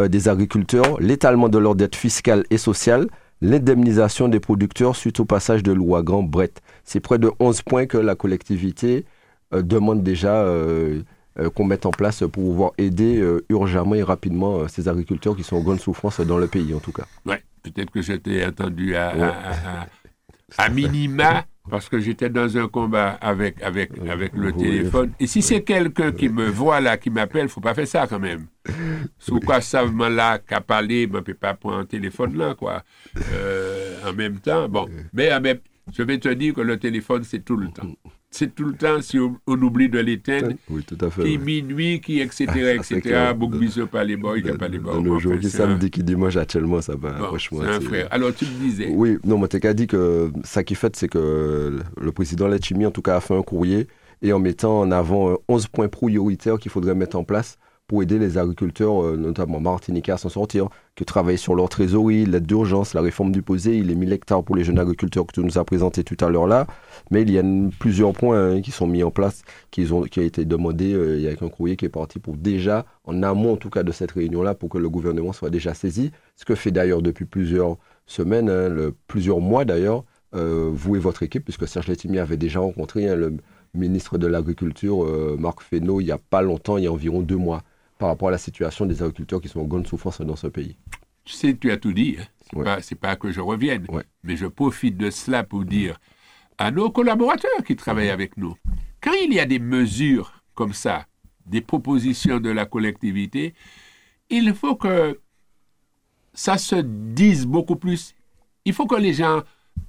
[0.07, 3.07] des agriculteurs, l'étalement de leur dette fiscale et sociale,
[3.41, 6.61] l'indemnisation des producteurs suite au passage de l'ouragan Brett.
[6.83, 9.05] C'est près de 11 points que la collectivité
[9.53, 11.01] euh, demande déjà euh,
[11.39, 15.35] euh, qu'on mette en place pour pouvoir aider euh, urgemment et rapidement euh, ces agriculteurs
[15.35, 17.05] qui sont en grande souffrance dans le pays en tout cas.
[17.25, 19.21] Ouais, peut-être que j'étais entendu à, Ouais.
[19.23, 19.87] à-
[20.57, 24.63] à minima parce que j'étais dans un combat avec, avec, avec le Oui.
[24.63, 25.11] téléphone.
[25.19, 28.19] Et si c'est quelqu'un qui me voit là, qui m'appelle, faut pas faire ça quand
[28.19, 28.47] même.
[29.19, 32.83] Sous quoi savent là qu'à parler, je ne peux pas prendre un téléphone là, quoi.
[33.33, 34.87] Euh, en même temps, bon.
[35.13, 35.59] Mais même-
[35.95, 37.87] je vais te dire que le téléphone, c'est tout le temps.
[38.29, 40.51] C'est tout le temps si on, on oublie de l'éteindre.
[40.69, 41.23] Oui, tout à fait.
[41.23, 41.61] Qui oui.
[41.63, 42.45] minuit, qui etc.
[42.49, 43.33] Ah, etc.
[43.35, 44.97] Beaucoup de pas les boys, qui pas les boys.
[44.97, 47.13] Enfin, qui samedi, qui dimanche, actuellement, ça va.
[47.13, 48.07] bon, franchement, c'est un c'est- frère.
[48.11, 48.89] Alors tu me disais.
[48.93, 52.85] Oui, non, mais t'as qu'à dit que ça qui fait, c'est que le président Letchimy,
[52.85, 53.87] en tout cas, a fait un courrier
[54.21, 57.57] et en mettant en avant euh, 11 points prioritaires qu'il faudrait mettre en place
[57.87, 62.25] pour aider les agriculteurs, euh, notamment martiniquais, à s'en sortir, que travailler sur leur trésorerie,
[62.25, 65.39] l'aide d'urgence, la réforme du POSEI, les 1000 hectares pour les jeunes agriculteurs que tu
[65.39, 66.67] nous as présenté tout à l'heure là.
[67.11, 67.43] Mais il y a
[67.79, 70.93] plusieurs points hein, qui sont mis en place, qui, ont, qui été demandé.
[70.93, 73.69] euh, il y a un courrier qui est parti pour déjà, en amont en tout
[73.69, 76.11] cas de cette réunion-là, pour que le gouvernement soit déjà saisi.
[76.35, 80.03] Ce que fait d'ailleurs depuis plusieurs semaines, hein, plusieurs mois d'ailleurs,
[80.35, 83.37] euh, vous et votre équipe, puisque Serge Letimi avait déjà rencontré hein, le
[83.73, 87.21] ministre de l'Agriculture, euh, Marc Fesneau, il n'y a pas longtemps, il y a environ
[87.21, 87.63] deux mois,
[87.97, 90.77] par rapport à la situation des agriculteurs qui sont en grande souffrance dans ce pays.
[91.23, 92.17] Tu sais, tu as tout dit.
[92.19, 92.25] Hein.
[92.41, 92.99] C'est Ouais.
[92.99, 93.85] pas, que je revienne.
[93.89, 94.03] Ouais.
[94.23, 95.99] Mais je profite de cela pour dire
[96.57, 98.55] à nos collaborateurs qui travaillent avec nous,
[99.01, 101.05] quand il y a des mesures comme ça,
[101.45, 103.53] des propositions de la collectivité,
[104.29, 105.19] il faut que
[106.33, 108.15] ça se dise beaucoup plus.
[108.65, 109.41] Il faut que les gens euh,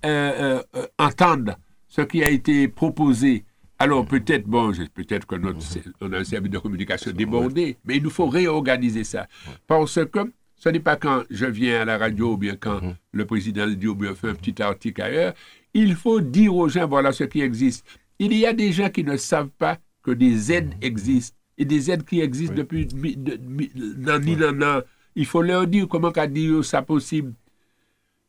[0.04, 1.56] euh, euh, entendent
[1.88, 3.44] ce qui a été proposé.
[3.78, 5.60] Alors peut-être, bon, peut-être que notre,
[6.00, 9.28] on a un service de communication débordé, mais il nous faut réorganiser ça.
[9.66, 12.80] Parce que ce n'est pas quand je viens à la radio ou bien quand
[13.12, 15.34] le président dit ou bien fait un petit article ailleurs.
[15.74, 17.86] Il faut dire aux gens, voilà ce qui existe.
[18.18, 21.36] Il y a des gens qui ne savent pas que des aides existent.
[21.56, 23.36] Et des aides qui existent depuis mi- de-
[24.52, 24.82] nan.
[25.14, 27.32] Il faut leur dire comment qu'a dire ça possible.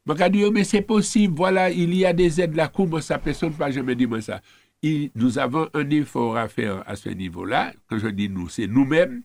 [0.08, 3.20] Je vais dire, mais c'est possible, voilà, il y a des aides là, comment ça,
[3.20, 4.42] personne ne va jamais dire moi ça.
[4.84, 7.74] Nous avons un effort à faire à ce niveau-là.
[7.90, 9.24] Quand je dis nous, c'est nous-mêmes,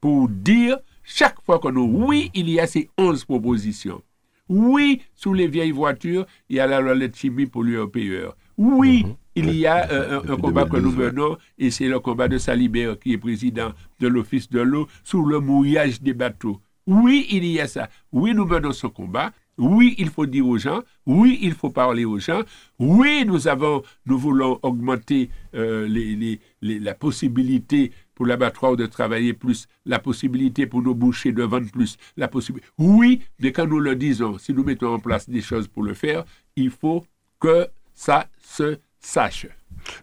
[0.00, 4.02] pour dire chaque fois que nous, oui, il y a ces 11 propositions.
[4.48, 8.36] Oui, sous les vieilles voitures, il y a la loi de chimie pollueur-payeur.
[8.58, 9.14] Oui, Mhm.
[9.36, 11.12] il y a euh, un- un, combat que nous 2012, ouais.
[11.12, 15.24] menons, et c'est le combat de Salibert, qui est président de l'Office de l'eau, sur
[15.24, 16.60] le mouillage des bateaux.
[16.86, 17.88] Oui, il y a ça.
[18.12, 19.32] Oui, nous menons ce combat.
[19.58, 20.80] Oui, il faut dire aux gens.
[21.06, 22.42] Oui, il faut parler aux gens.
[22.78, 25.86] Oui, nous avons, nous voulons augmenter euh,
[26.62, 31.96] la possibilité pour l'abattoir de travailler plus, la possibilité pour nos bouchers de vendre plus,
[32.16, 32.68] la possibilité.
[32.78, 35.94] Oui, mais quand nous le disons, si nous mettons en place des choses pour le
[35.94, 36.24] faire,
[36.56, 37.04] il faut
[37.38, 39.46] que ça se sache.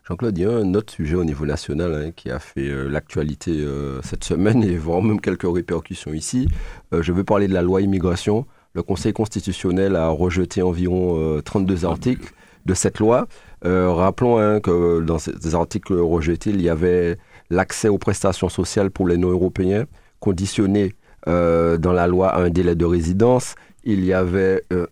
[0.08, 2.90] Jean-Claude, il y a un autre sujet au niveau national hein, qui a fait euh,
[2.90, 6.48] l'actualité euh, cette semaine et voire même quelques répercussions ici.
[6.92, 8.48] Je veux parler de la loi immigration.
[8.78, 12.32] Le Conseil constitutionnel a rejeté environ euh, 32 articles
[12.68, 13.28] de cette loi.
[13.66, 17.18] Euh, rappelons hein, que dans ces articles rejetés, il y avait
[17.50, 19.86] l'accès aux prestations sociales pour les non-européens,
[20.20, 20.94] conditionné
[21.28, 23.56] euh, dans la loi à un délai de résidence.
[23.84, 24.86] Il y avait euh,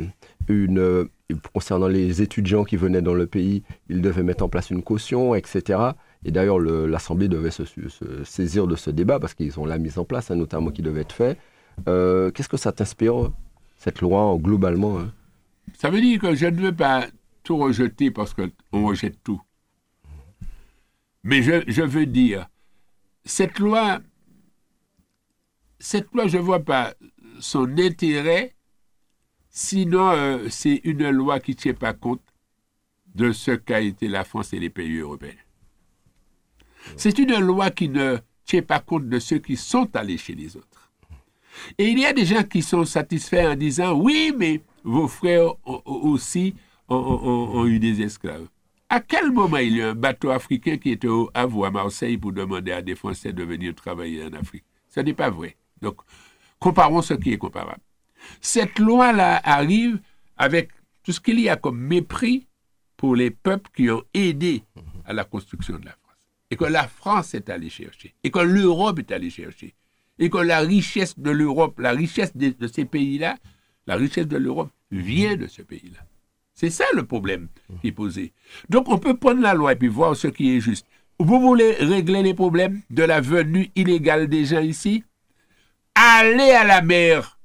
[0.48, 1.04] une, euh,
[1.54, 5.34] concernant les étudiants qui venaient dans le pays, ils devaient mettre en place une caution,
[5.34, 5.78] etc.
[6.26, 7.62] Et d'ailleurs, le- l'Assemblée devait se,
[8.22, 11.00] saisir de ce débat parce qu'ils ont la mise en place, hein, notamment qui devait
[11.00, 11.38] être fait.
[11.88, 13.32] Euh, Qu'est-ce que ça t'inspire,
[13.76, 15.12] cette loi, globalement hein?
[15.78, 17.06] Ça veut dire que je ne veux pas
[17.42, 19.40] tout rejeter parce qu'on rejette tout.
[21.22, 22.48] Mais je, je veux dire,
[23.24, 24.00] cette loi,
[25.78, 26.94] cette loi, je ne vois pas
[27.38, 28.54] son intérêt,
[29.48, 32.22] sinon euh, c'est une loi qui ne tient pas compte
[33.14, 35.34] de ce qu'a été la France et les pays européens.
[36.96, 40.56] C'est une loi qui ne tient pas compte de ceux qui sont allés chez les
[40.56, 40.69] autres.
[41.78, 45.54] Et il y a des gens qui sont satisfaits en disant oui, mais vos frères
[45.84, 46.54] aussi
[46.88, 48.48] ont, eu des esclaves.
[48.88, 52.18] À quel moment il y a un bateau africain qui était au Havre à Marseille
[52.18, 54.64] pour demander à des Français de venir travailler en Afrique?
[54.88, 55.56] Ce n'est pas vrai.
[55.80, 55.96] Donc,
[56.58, 57.80] comparons ce qui est comparable.
[58.40, 60.00] Cette loi-là arrive
[60.36, 60.70] avec
[61.02, 62.46] tout ce qu'il y a comme mépris
[62.96, 64.62] pour les peuples qui ont aidé
[65.04, 66.16] à la construction de la France.
[66.50, 68.14] Et que la France est allée chercher.
[68.24, 69.74] Et que l'Europe est allée chercher.
[70.20, 73.36] Et que la richesse de l'Europe, la richesse de, ces pays-là,
[73.86, 76.00] la richesse de l'Europe vient de ce pays-là.
[76.54, 77.48] C'est ça le problème
[77.80, 78.32] qui est posé.
[78.68, 80.86] Donc on peut prendre la loi et puis voir ce qui est juste.
[81.18, 85.04] Vous voulez régler les problèmes de la venue illégale des gens ici?
[85.94, 87.38] Allez à la mer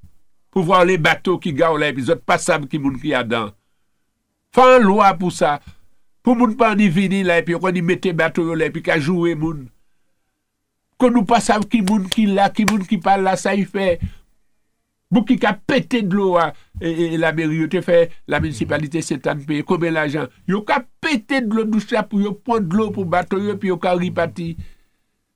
[0.50, 3.00] pour voir les bateaux qui garent là et puis les autres pas savent qui moun
[3.00, 3.52] qui a dedans.
[4.54, 5.60] Fais une loi pour ça.
[6.22, 8.98] Pour moun pas venir là et puis on y mette bateau là et puis qu'à
[8.98, 9.68] jouer moun.
[10.98, 13.64] Que nous pas savent qui moun qui là, qui moun qui parle là, ça y
[13.64, 14.00] fait.
[15.12, 19.00] Pour qui a pété de l'eau, hein, et, et la mairie, te fait, la municipalité
[19.00, 23.06] Saint-Anne paye combien d'argent Yo a pété de l'eau douce pour prendre de l'eau pour
[23.06, 24.56] bateau, puis yo a reparti.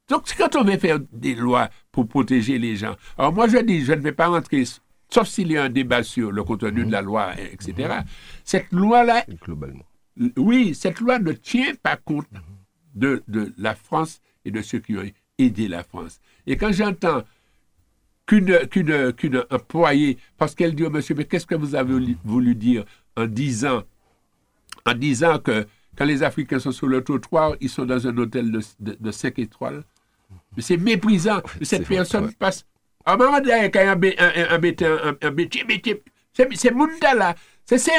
[0.08, 2.96] Donc, c'est quand on veut faire des lois pour protéger les gens.
[3.16, 4.64] Alors, moi, je dis, je ne vais pas rentrer,
[5.08, 8.00] sauf s'il y a un débat sur le contenu de la loi, etc.
[8.44, 9.84] Cette loi-là, globalement
[10.36, 12.26] oui, cette loi ne tient pas compte
[12.94, 15.02] de, de la France et de ceux qui ont
[15.46, 16.20] aidé la France.
[16.46, 17.22] Et quand j'entends
[18.26, 22.16] qu'une qu'une qu'une employée, parce qu'elle dit au monsieur, mais qu'est-ce que vous avez voulu-
[22.54, 22.84] dire
[23.16, 23.82] en disant,
[24.86, 25.66] en disant que
[25.96, 29.10] quand les Africains sont sur le trottoir, ils sont dans un hôtel de, de, de
[29.10, 29.82] 5 étoiles?
[30.56, 31.40] Mais c'est méprisant.
[31.62, 32.32] Cette vrai, personne ouais.
[32.38, 32.64] passe.
[33.04, 35.16] À un moment donné, quand il y a un un-
[35.64, 36.70] bétier, c'est
[37.14, 37.34] là.
[37.64, 37.98] C'est ces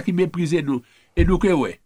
[0.00, 0.82] qui méprisent nous.
[1.16, 1.80] Et nous, que ouais.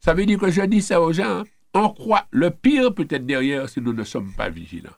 [0.00, 1.40] Ça veut dire que je dis ça aux gens.
[1.40, 1.44] hein.
[1.74, 4.90] On croit le pire peut-être derrière si nous ne sommes pas vigilants.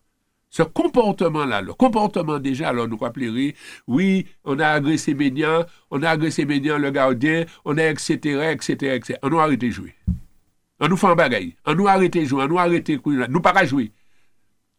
[0.49, 3.53] Ce comportement-là, le comportement déjà, alors nous rappellerons,
[3.87, 8.95] oui, on a agressé Ménian, on a agressé Ménian, le gardien, on a etc., etc.,
[8.97, 9.18] etc.
[9.23, 9.95] On nous a arrêté de jouer.
[10.81, 11.57] On nous fait un bagaille.
[11.64, 12.45] On nous a arrêté de jouer.
[12.45, 13.93] On nous a arrêté de Nous pas jouer.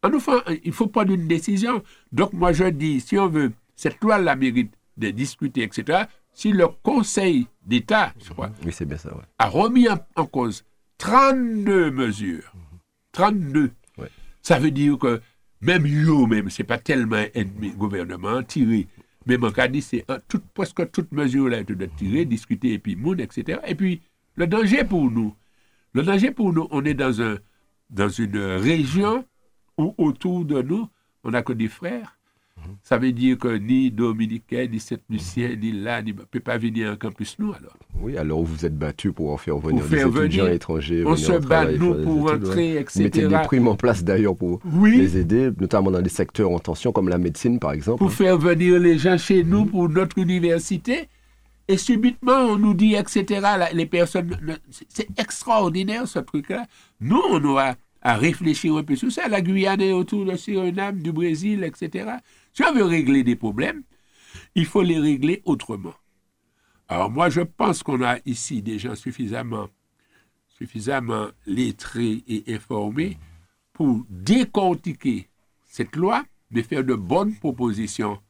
[0.04, 1.82] On nous fait- il faut prendre une décision.
[2.12, 6.04] Donc moi je dis, si on veut, cette loi la mérite de discuter, etc.
[6.32, 9.22] Si le Conseil d'État, je crois, Oui, c'est bien ça, ouais.
[9.38, 10.64] a remis en, en cause
[10.98, 12.52] 32 mesures.
[13.12, 13.70] 32.
[13.98, 14.10] Ouais.
[14.42, 15.20] Ça veut dire que
[15.60, 18.86] même yo, même, c'est pas tellement ennemi gouvernement tiré.
[19.26, 22.96] Même en cas dit, c'est tout, presque toute mesure là de tirer, discuter, et puis
[22.96, 23.60] moun, etc.
[23.66, 24.02] Et puis,
[24.36, 25.34] le danger pour nous,
[25.94, 27.38] le danger pour nous, on est dans, un,
[27.88, 29.24] dans une région
[29.78, 30.88] où autour de nous,
[31.22, 32.18] on n'a que des frères.
[32.82, 36.92] Ça veut dire que ni Dominicains, ni Saint-Lucien, ni là, ni ne peut pas venir
[36.92, 37.76] en campus nous alors.
[38.00, 40.54] Oui, alors vous vous êtes battu pour en faire venir faire des étudiants venir.
[40.56, 41.04] étrangers.
[41.06, 42.32] On se bat, nous, pour ouais.
[42.32, 43.02] rentrer, Vous etc.
[43.04, 44.96] mettez des primes en place d'ailleurs pour Oui.
[44.98, 47.98] les aider, notamment dans des secteurs en tension comme la médecine par exemple.
[47.98, 51.08] pour faire venir les gens chez nous pour notre université.
[51.66, 53.24] Et subitement, on nous dit, etc.
[53.40, 54.36] là, les personnes.
[54.90, 56.66] C'est extraordinaire ce truc-là.
[57.00, 59.28] Nous, on aura à réfléchir un peu sur ça.
[59.28, 62.04] La Guyane est autour de Suriname, du Brésil, etc.
[62.54, 63.82] Si on veut régler des problèmes,
[64.54, 65.94] Il faut les régler autrement.
[66.88, 69.68] Alors moi, je pense qu'on a ici des gens suffisamment,
[70.48, 73.18] suffisamment lettrés et informés
[73.72, 75.28] pour décortiquer
[75.64, 78.20] cette loi, de faire de bonnes propositions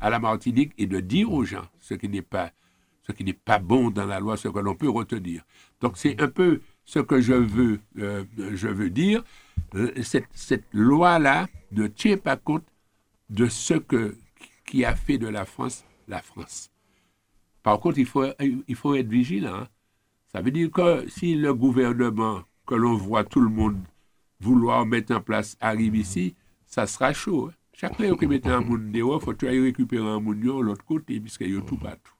[0.00, 2.52] à la Martinique et de dire aux gens ce qui n'est pas,
[3.06, 5.42] ce qui n'est pas bon dans la loi, ce que l'on peut retenir.
[5.80, 8.24] Donc c'est un peu ce que je veux, euh,
[8.54, 9.24] je veux dire.
[9.74, 12.64] Euh, cette, cette loi-là ne tient pas compte
[13.32, 14.16] de ce que,
[14.66, 16.70] qui a fait de la France la France.
[17.62, 19.54] Par contre, il faut, il faut être vigilant.
[19.54, 19.68] Hein.
[20.32, 23.78] Ça veut dire que si le gouvernement, que l'on voit tout le monde
[24.40, 26.34] vouloir mettre en place, arrive ici,
[26.66, 27.48] ça sera chaud.
[27.50, 27.54] Hein.
[27.74, 31.18] Chaque fois que un monde dehors, il faut aller récupérer un monde de l'autre côté,
[31.20, 32.12] puisqu'il y a tout partout.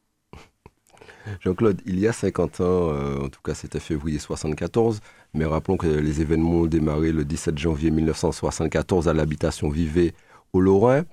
[1.41, 5.01] Jean-Claude, il y a 50 ans, euh, en tout cas c'était février 74,
[5.35, 10.15] mais rappelons que les événements ont démarré le 17 janvier 1974 à l'habitation Vivet
[10.53, 11.05] au Lorrain.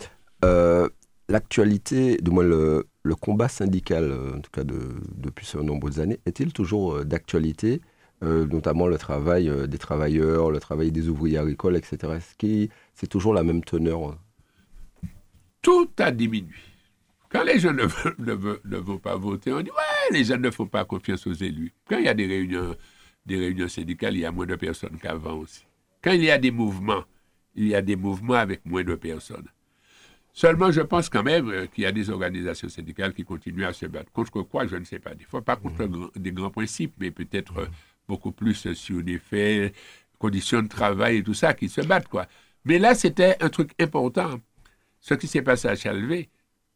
[0.45, 0.89] Euh,
[1.27, 2.85] l'actualité, du moins le,
[3.19, 4.77] combat syndical, euh, en tout cas de,
[5.15, 7.81] depuis de nombreuses années, est-il toujours d'actualité
[8.21, 12.17] notamment le travail des travailleurs, le travail des ouvriers agricoles, etc.
[12.93, 14.17] C'est toujours la même teneur?
[15.61, 16.53] Tout a diminué.
[17.29, 18.33] Quand les gens ne veulent, ne
[18.77, 21.73] veulent, pas voter, on dit ouais, les gens ne font pas confiance aux élus.
[21.87, 22.75] Quand il y a des réunions,
[23.25, 25.63] des réunions syndicales, il y a moins de personnes qu'avant aussi.
[26.01, 27.03] Quand il y a des mouvements,
[27.55, 29.47] il y a des mouvements avec moins de personnes.
[30.31, 33.73] Seulement, je pense quand même euh, qu'il y a des organisations syndicales qui continuent à
[33.73, 34.11] se battre.
[34.11, 35.13] Contre quoi, je ne sais pas.
[35.15, 37.67] Des fois, pas contre des grands principes, mais peut-être euh,
[38.07, 39.73] beaucoup plus sur des faits,
[40.17, 42.27] conditions de travail et tout ça, qui se battent, quoi.
[42.65, 44.39] Mais là, c'était un truc important.
[44.99, 46.29] Ce qui s'est passé à Chalvet,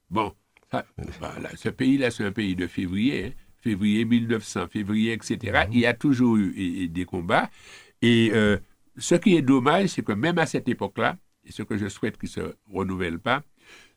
[0.10, 0.34] bon,
[1.56, 3.32] ce pays-là, c'est un pays de février, hein.
[3.62, 5.68] février 1900, février, etc.
[5.72, 7.50] Il y a toujours eu des combats.
[8.02, 8.58] Et euh,
[8.98, 12.18] ce qui est dommage, c'est que même à cette époque-là, et ce que je souhaite
[12.18, 13.44] qu'il ne se renouvelle pas,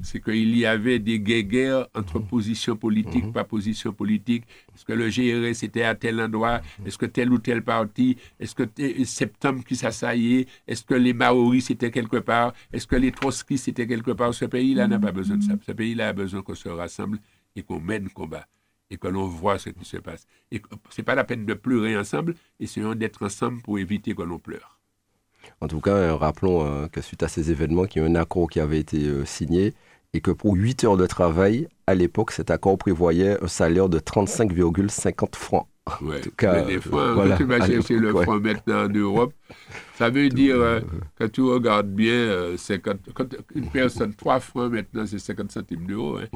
[0.01, 2.27] c'est qu'il y avait des guerres entre mhm.
[2.27, 3.33] positions politiques, mhm.
[3.33, 4.45] pas positions politiques.
[4.75, 6.61] Est-ce que le GRS était à tel endroit?
[6.85, 8.65] Est-ce que tel ou tel parti Est-ce que
[9.05, 10.47] septembre qui s'assaillait?
[10.67, 12.53] Est-ce que les Maoris étaient quelque part?
[12.73, 14.35] Est-ce que les Trotskistes étaient quelque part?
[14.35, 15.55] Ce pays-là n'a pas besoin de ça.
[15.65, 17.19] Ce pays-là a besoin qu'on se rassemble
[17.55, 18.47] et qu'on mène combat
[18.91, 20.27] et que l'on voit ce qui se passe.
[20.53, 24.39] Et c'est pas la peine de pleurer ensemble, essayons d'être ensemble pour éviter que l'on
[24.39, 24.76] pleure.
[25.61, 28.15] En tout cas, euh, rappelons euh, que suite à ces événements, qu'il y a un
[28.15, 29.75] accord qui avait été euh, signé
[30.13, 33.99] et que pour 8 heures de travail, à l'époque, cet accord prévoyait un salaire de
[33.99, 35.67] 35,50 francs.
[36.01, 36.19] Ouais.
[36.19, 36.65] En tout cas,
[37.37, 39.33] tu vas chercher le franc maintenant en Europe,
[39.97, 40.83] ça veut dire,
[41.17, 42.57] quand tu regardes bien,
[43.15, 46.19] quand une personne, 3 francs maintenant, c'est 50 centimes d'euros.
[46.19, 46.27] Hein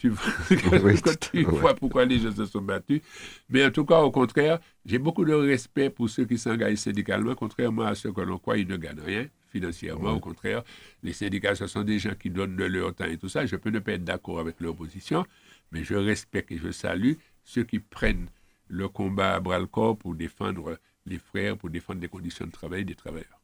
[0.00, 3.02] tu, vois pourquoi les gens se sont battus.
[3.48, 7.34] Mais en tout cas, au contraire, j'ai beaucoup de respect pour ceux qui s'engagent syndicalement,
[7.34, 10.12] contrairement à ceux que l'on croit, ils ne gagnent rien financièrement.
[10.12, 10.62] Au contraire,
[11.02, 13.44] les syndicats, ce sont des gens qui donnent de leur temps et tout ça.
[13.44, 15.26] Je peux ne pas être d'accord avec leur position,
[15.72, 18.28] mais je respecte et je salue ceux qui prennent
[18.68, 22.94] le combat à bras-le-corps pour défendre les frères, pour défendre les conditions de travail des
[22.94, 23.39] travailleurs.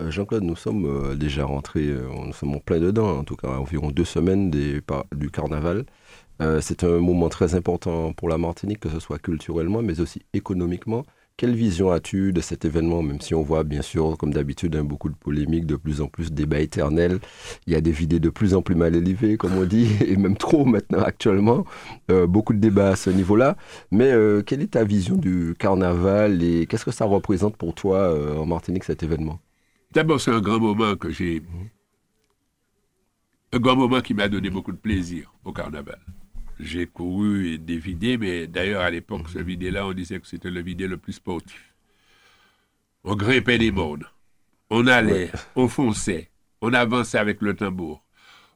[0.00, 3.36] Euh, Jean-Claude, nous sommes euh, déjà rentrés, euh, nous sommes en plein dedans, en tout
[3.36, 5.84] cas environ deux semaines du carnaval.
[6.60, 11.04] c'est un moment très important pour la Martinique, que ce soit culturellement, mais aussi économiquement.
[11.36, 14.84] Quelle vision as-tu de cet événement, même si on voit bien sûr, comme d'habitude, hein,
[14.84, 17.20] beaucoup de polémiques, de plus en plus de débats éternels.
[17.66, 20.16] Il y a des idées de plus en plus mal élevées, comme on dit, et
[20.16, 21.64] même trop maintenant actuellement.
[22.28, 23.56] beaucoup de débats à ce niveau-là.
[23.90, 24.12] Mais
[24.46, 28.00] quelle est ta vision du carnaval et qu'est-ce que ça représente pour toi
[28.38, 29.40] en Martinique cet événement?
[29.98, 31.42] D'abord, c'est un grand moment que j'ai.
[33.52, 35.98] Un grand moment qui m'a donné beaucoup de plaisir au carnaval.
[36.60, 40.62] J'ai couru des vidés, mais d'ailleurs, à l'époque, ce vidé-là, on disait que c'était le
[40.62, 41.74] vidé le plus sportif.
[43.02, 44.04] On grimpait des mondes.
[44.70, 46.30] On allait, on fonçait,
[46.60, 48.04] on avançait avec le tambour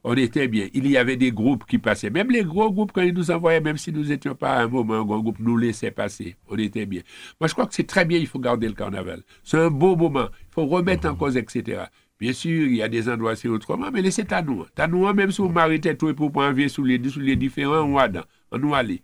[0.03, 0.67] on était bien.
[0.73, 2.09] Il y avait des groupes qui passaient.
[2.09, 4.67] Même les gros groupes, quand ils nous envoyaient, même si nous n'étions pas à un
[4.67, 6.35] moment un gros groupe, nous laissaient passer.
[6.49, 7.01] On était bien.
[7.39, 9.23] Moi, je crois que c'est très bien, il faut garder le carnaval.
[9.43, 10.27] C'est un beau moment.
[10.41, 11.83] Il faut remettre en cause, etc.
[12.19, 14.65] Bien sûr, il y a des endroits, c'est autrement, mais laissez à nous.
[14.77, 17.83] À nous, même si vous m'arrêtez tout pour prendre un sous les, sous les différents,
[17.83, 18.09] on va
[18.51, 19.01] on nous aller.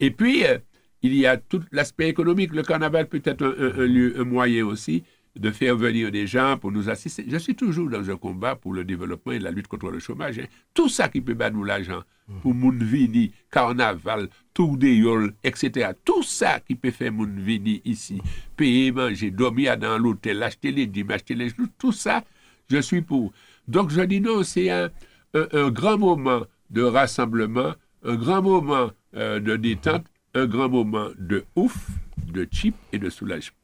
[0.00, 0.58] Et puis, euh,
[1.02, 2.52] il y a tout l'aspect économique.
[2.52, 5.04] Le carnaval peut être un, lieu, un moyen aussi
[5.36, 7.24] de faire venir des gens pour nous assister.
[7.26, 10.40] Je suis toujours dans un combat pour le développement et la lutte contre le chômage.
[10.74, 12.02] Tout ça qui peut battre l'argent
[12.42, 15.90] pour Mounvini, Carnaval, Tour des Yoles, etc.
[16.04, 18.20] Tout ça qui peut faire Mounvini ici,
[18.56, 22.24] payer, manger, dormir dans l'hôtel, acheter les dîmes, acheter les choses, tout ça,
[22.70, 23.32] je suis pour.
[23.68, 24.90] Donc je dis non, c'est un,
[25.34, 27.74] un, grand moment de rassemblement,
[28.04, 30.04] un grand moment euh, de détente,
[30.34, 31.88] un grand moment de ouf,
[32.32, 33.61] de chip et de soulagement.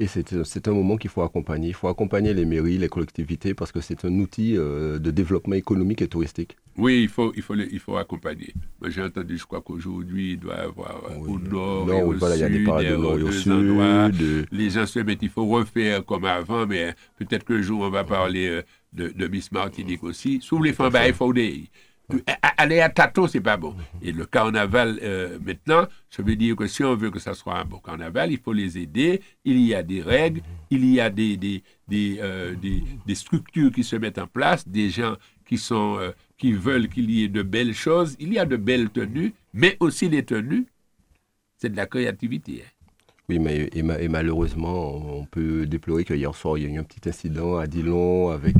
[0.00, 1.68] Et c'est c'est un moment qu'il faut accompagner.
[1.68, 5.56] Il faut accompagner les mairies, les collectivités, parce que c'est un outil euh, de développement
[5.56, 6.56] économique et touristique.
[6.76, 8.54] Oui, il faut, il faut, il faut accompagner.
[8.86, 12.12] J'ai entendu, je crois qu'aujourd'hui, il doit y avoir euh, au nord, et Non, au
[12.12, 13.50] voilà, il y a des parades au nord et au deux sud.
[13.50, 14.10] endroits.
[14.20, 17.80] euh, Les gens se mettent, il faut refaire comme avant, mais peut-être que le jour,
[17.80, 20.40] on va parler euh, de, de Miss Martinique aussi.
[20.40, 21.64] Sous les bah, il faut des...
[22.56, 23.76] Aller à tâtons, c'est pas bon.
[24.00, 27.58] Et le carnaval, euh, maintenant, ça veut dire que si on veut que ça soit
[27.58, 29.20] un bon carnaval, il faut les aider.
[29.44, 30.40] Il y a des règles,
[30.70, 34.66] il y a des, des, des, euh, des, des structures qui se mettent en place,
[34.66, 38.16] des gens qui, sont, euh, qui veulent qu'il y ait de belles choses.
[38.18, 40.66] Il y a de belles tenues, mais aussi les tenues,
[41.58, 42.64] c'est de la créativité.
[42.64, 42.70] hein.
[43.28, 46.78] Oui, mais et, ma- et malheureusement, on peut déplorer qu'hier soir, il y a eu
[46.78, 48.56] un petit incident à Dillon avec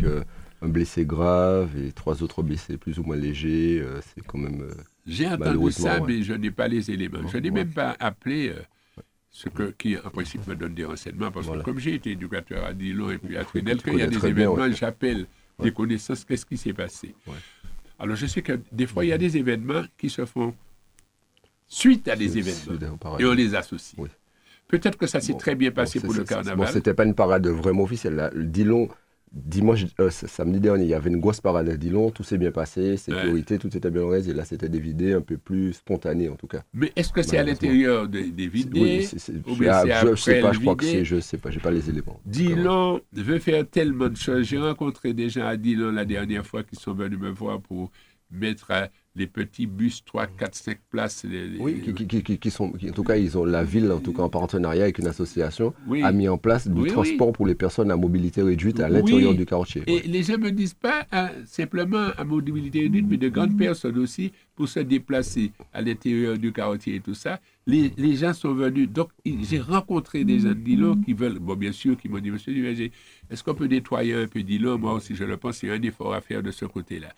[0.60, 3.80] un blessé grave et trois autres blessés plus ou moins légers.
[3.80, 4.62] euh, c'est quand même.
[4.62, 4.74] euh,
[5.06, 6.06] J'ai entendu ça, ouais.
[6.18, 7.26] mais je n'ai pas les éléments.
[7.28, 7.54] Je n'ai Ouais.
[7.64, 8.60] même pas appelé euh,
[9.30, 11.62] ce que, qui, en principe, me donne des renseignements, parce Voilà.
[11.62, 14.06] que comme j'ai été éducateur à Dillon et puis à Trinel, quand il y a
[14.08, 14.72] des événements, ouais.
[14.72, 15.26] j'appelle
[15.60, 17.14] des connaissances, qu'est-ce qui s'est passé.
[18.00, 20.54] Alors, je sais que des fois, il y a des événements qui se font
[21.66, 23.96] suite à des événements, et on les associe.
[24.68, 26.66] Peut-être que ça s'est Bon, très bien passé pour le carnaval.
[26.66, 28.14] Bon, c'était pas une parade vraiment officielle.
[28.16, 28.30] Là.
[28.34, 28.88] Dillon,
[29.32, 32.10] dimanche, euh, c- samedi dernier, il y avait une grosse parade à Dillon.
[32.10, 34.10] Tout s'est bien passé, sécurité, tout était bien.
[34.12, 36.62] Et là, c'était des vidées un peu plus spontanées, en tout cas.
[36.74, 39.10] Mais est-ce que c'est à l'intérieur des, des vidées Oui,
[39.46, 41.70] ou je, bien je sais pas, je crois que c'est, je sais pas, j'ai pas
[41.70, 42.20] les éléments.
[42.26, 44.44] Dillon veut faire tellement de choses.
[44.46, 47.90] J'ai rencontré des gens à Dillon la dernière fois qui sont venus me voir pour
[48.30, 48.86] mettre euh,
[49.18, 51.24] les petits bus 3, 4, 5 places.
[51.24, 53.64] les- les- Oui, qui, qui- qui- qui- qui sont, en tout cas, ils ont la
[53.64, 56.02] ville, en tout cas en partenariat avec une association, Oui.
[56.02, 59.34] a mis en place du Oui, transport pour les personnes à mobilité réduite à l'intérieur
[59.34, 59.82] du quartier.
[59.86, 63.58] Et les gens ne me disent pas hein, simplement à mobilité réduite, mais de grandes
[63.58, 67.40] personnes aussi pour se déplacer à l'intérieur du quartier et tout ça.
[67.66, 68.88] Les, les gens sont venus.
[68.88, 72.30] Donc, j'ai rencontré des gens de Dillon qui veulent, bon, bien sûr, qui m'ont dit,
[72.30, 72.54] Monsieur
[73.30, 75.74] est-ce qu'on peut nettoyer un peu Dillon Moi aussi, je le pense, il y a
[75.74, 77.08] un effort à faire de ce côté-là.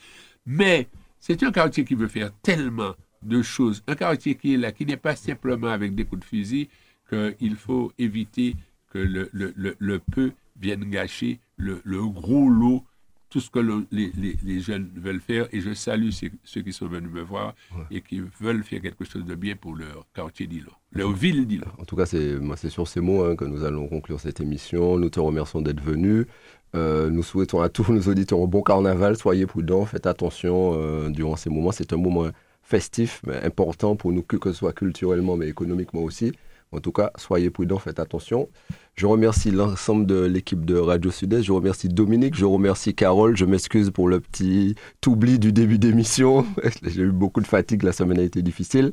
[0.46, 0.88] Mais
[1.21, 3.83] c'est un quartier qui veut faire tellement de choses.
[3.87, 6.68] Un quartier qui est là, qui n'est pas simplement avec des coups de fusil,
[7.09, 8.57] qu'il faut éviter
[8.91, 9.55] que le, le-
[9.99, 12.85] peu vienne gâcher le gros lot,
[13.31, 15.47] tout ce que le- les, les- les jeunes veulent faire.
[15.53, 17.55] Et je salue ceux, ceux qui sont venus me voir
[17.91, 21.66] et qui veulent faire quelque chose de bien pour leur quartier d'Îlot, leur ville d'Îlot.
[21.78, 24.99] En tout cas, c'est sur ces mots hein, que nous allons conclure cette émission.
[24.99, 26.26] Nous te remercions d'être venu.
[26.74, 29.16] Euh, nous souhaitons à tous nos auditeurs un bon carnaval.
[29.16, 31.72] Soyez prudents, faites attention euh, durant ces moments.
[31.72, 32.26] C'est un moment
[32.62, 36.33] festif, mais important pour nous, que ce soit culturellement, mais économiquement aussi.
[36.73, 38.49] En tout cas, soyez prudents, faites attention.
[38.95, 41.43] Je remercie l'ensemble de l'équipe de Radio Sud-Est.
[41.43, 43.37] Je remercie Dominique, je remercie Carole.
[43.37, 46.47] Je m'excuse pour le petit oubli du début d'émission.
[46.85, 48.93] J'ai eu beaucoup de fatigue, la semaine a été difficile.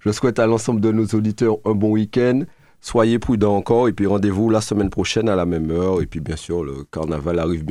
[0.00, 2.42] Je souhaite à l'ensemble de nos auditeurs un bon week-end.
[2.80, 6.02] Soyez prudents encore et puis rendez-vous la semaine prochaine à la même heure.
[6.02, 7.64] Et puis bien sûr, le carnaval arrive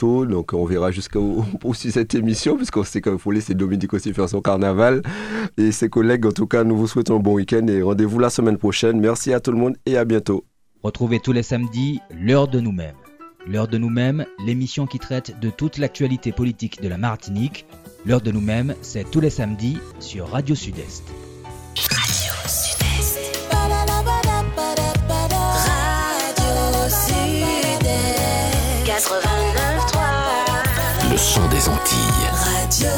[0.00, 4.28] donc on verra jusqu'au aussi cette émission, puisqu'on sait qu'il faut laisser Dominique aussi faire
[4.28, 5.02] son carnaval.
[5.56, 8.30] Et ses collègues, en tout cas, nous vous souhaitons un bon week-end et rendez-vous la
[8.30, 9.00] semaine prochaine.
[9.00, 10.44] Merci à tout le monde et à bientôt.
[10.82, 12.94] Retrouvez tous les samedis l'heure de nous-mêmes.
[13.46, 17.66] L'heure de nous-mêmes, l'émission qui traite de toute l'actualité politique de la Martinique.
[18.06, 21.04] L'heure de nous-mêmes, c'est tous les samedis sur Radio Sud-Est.
[31.18, 32.28] Son des Antilles.
[32.32, 32.88] Radio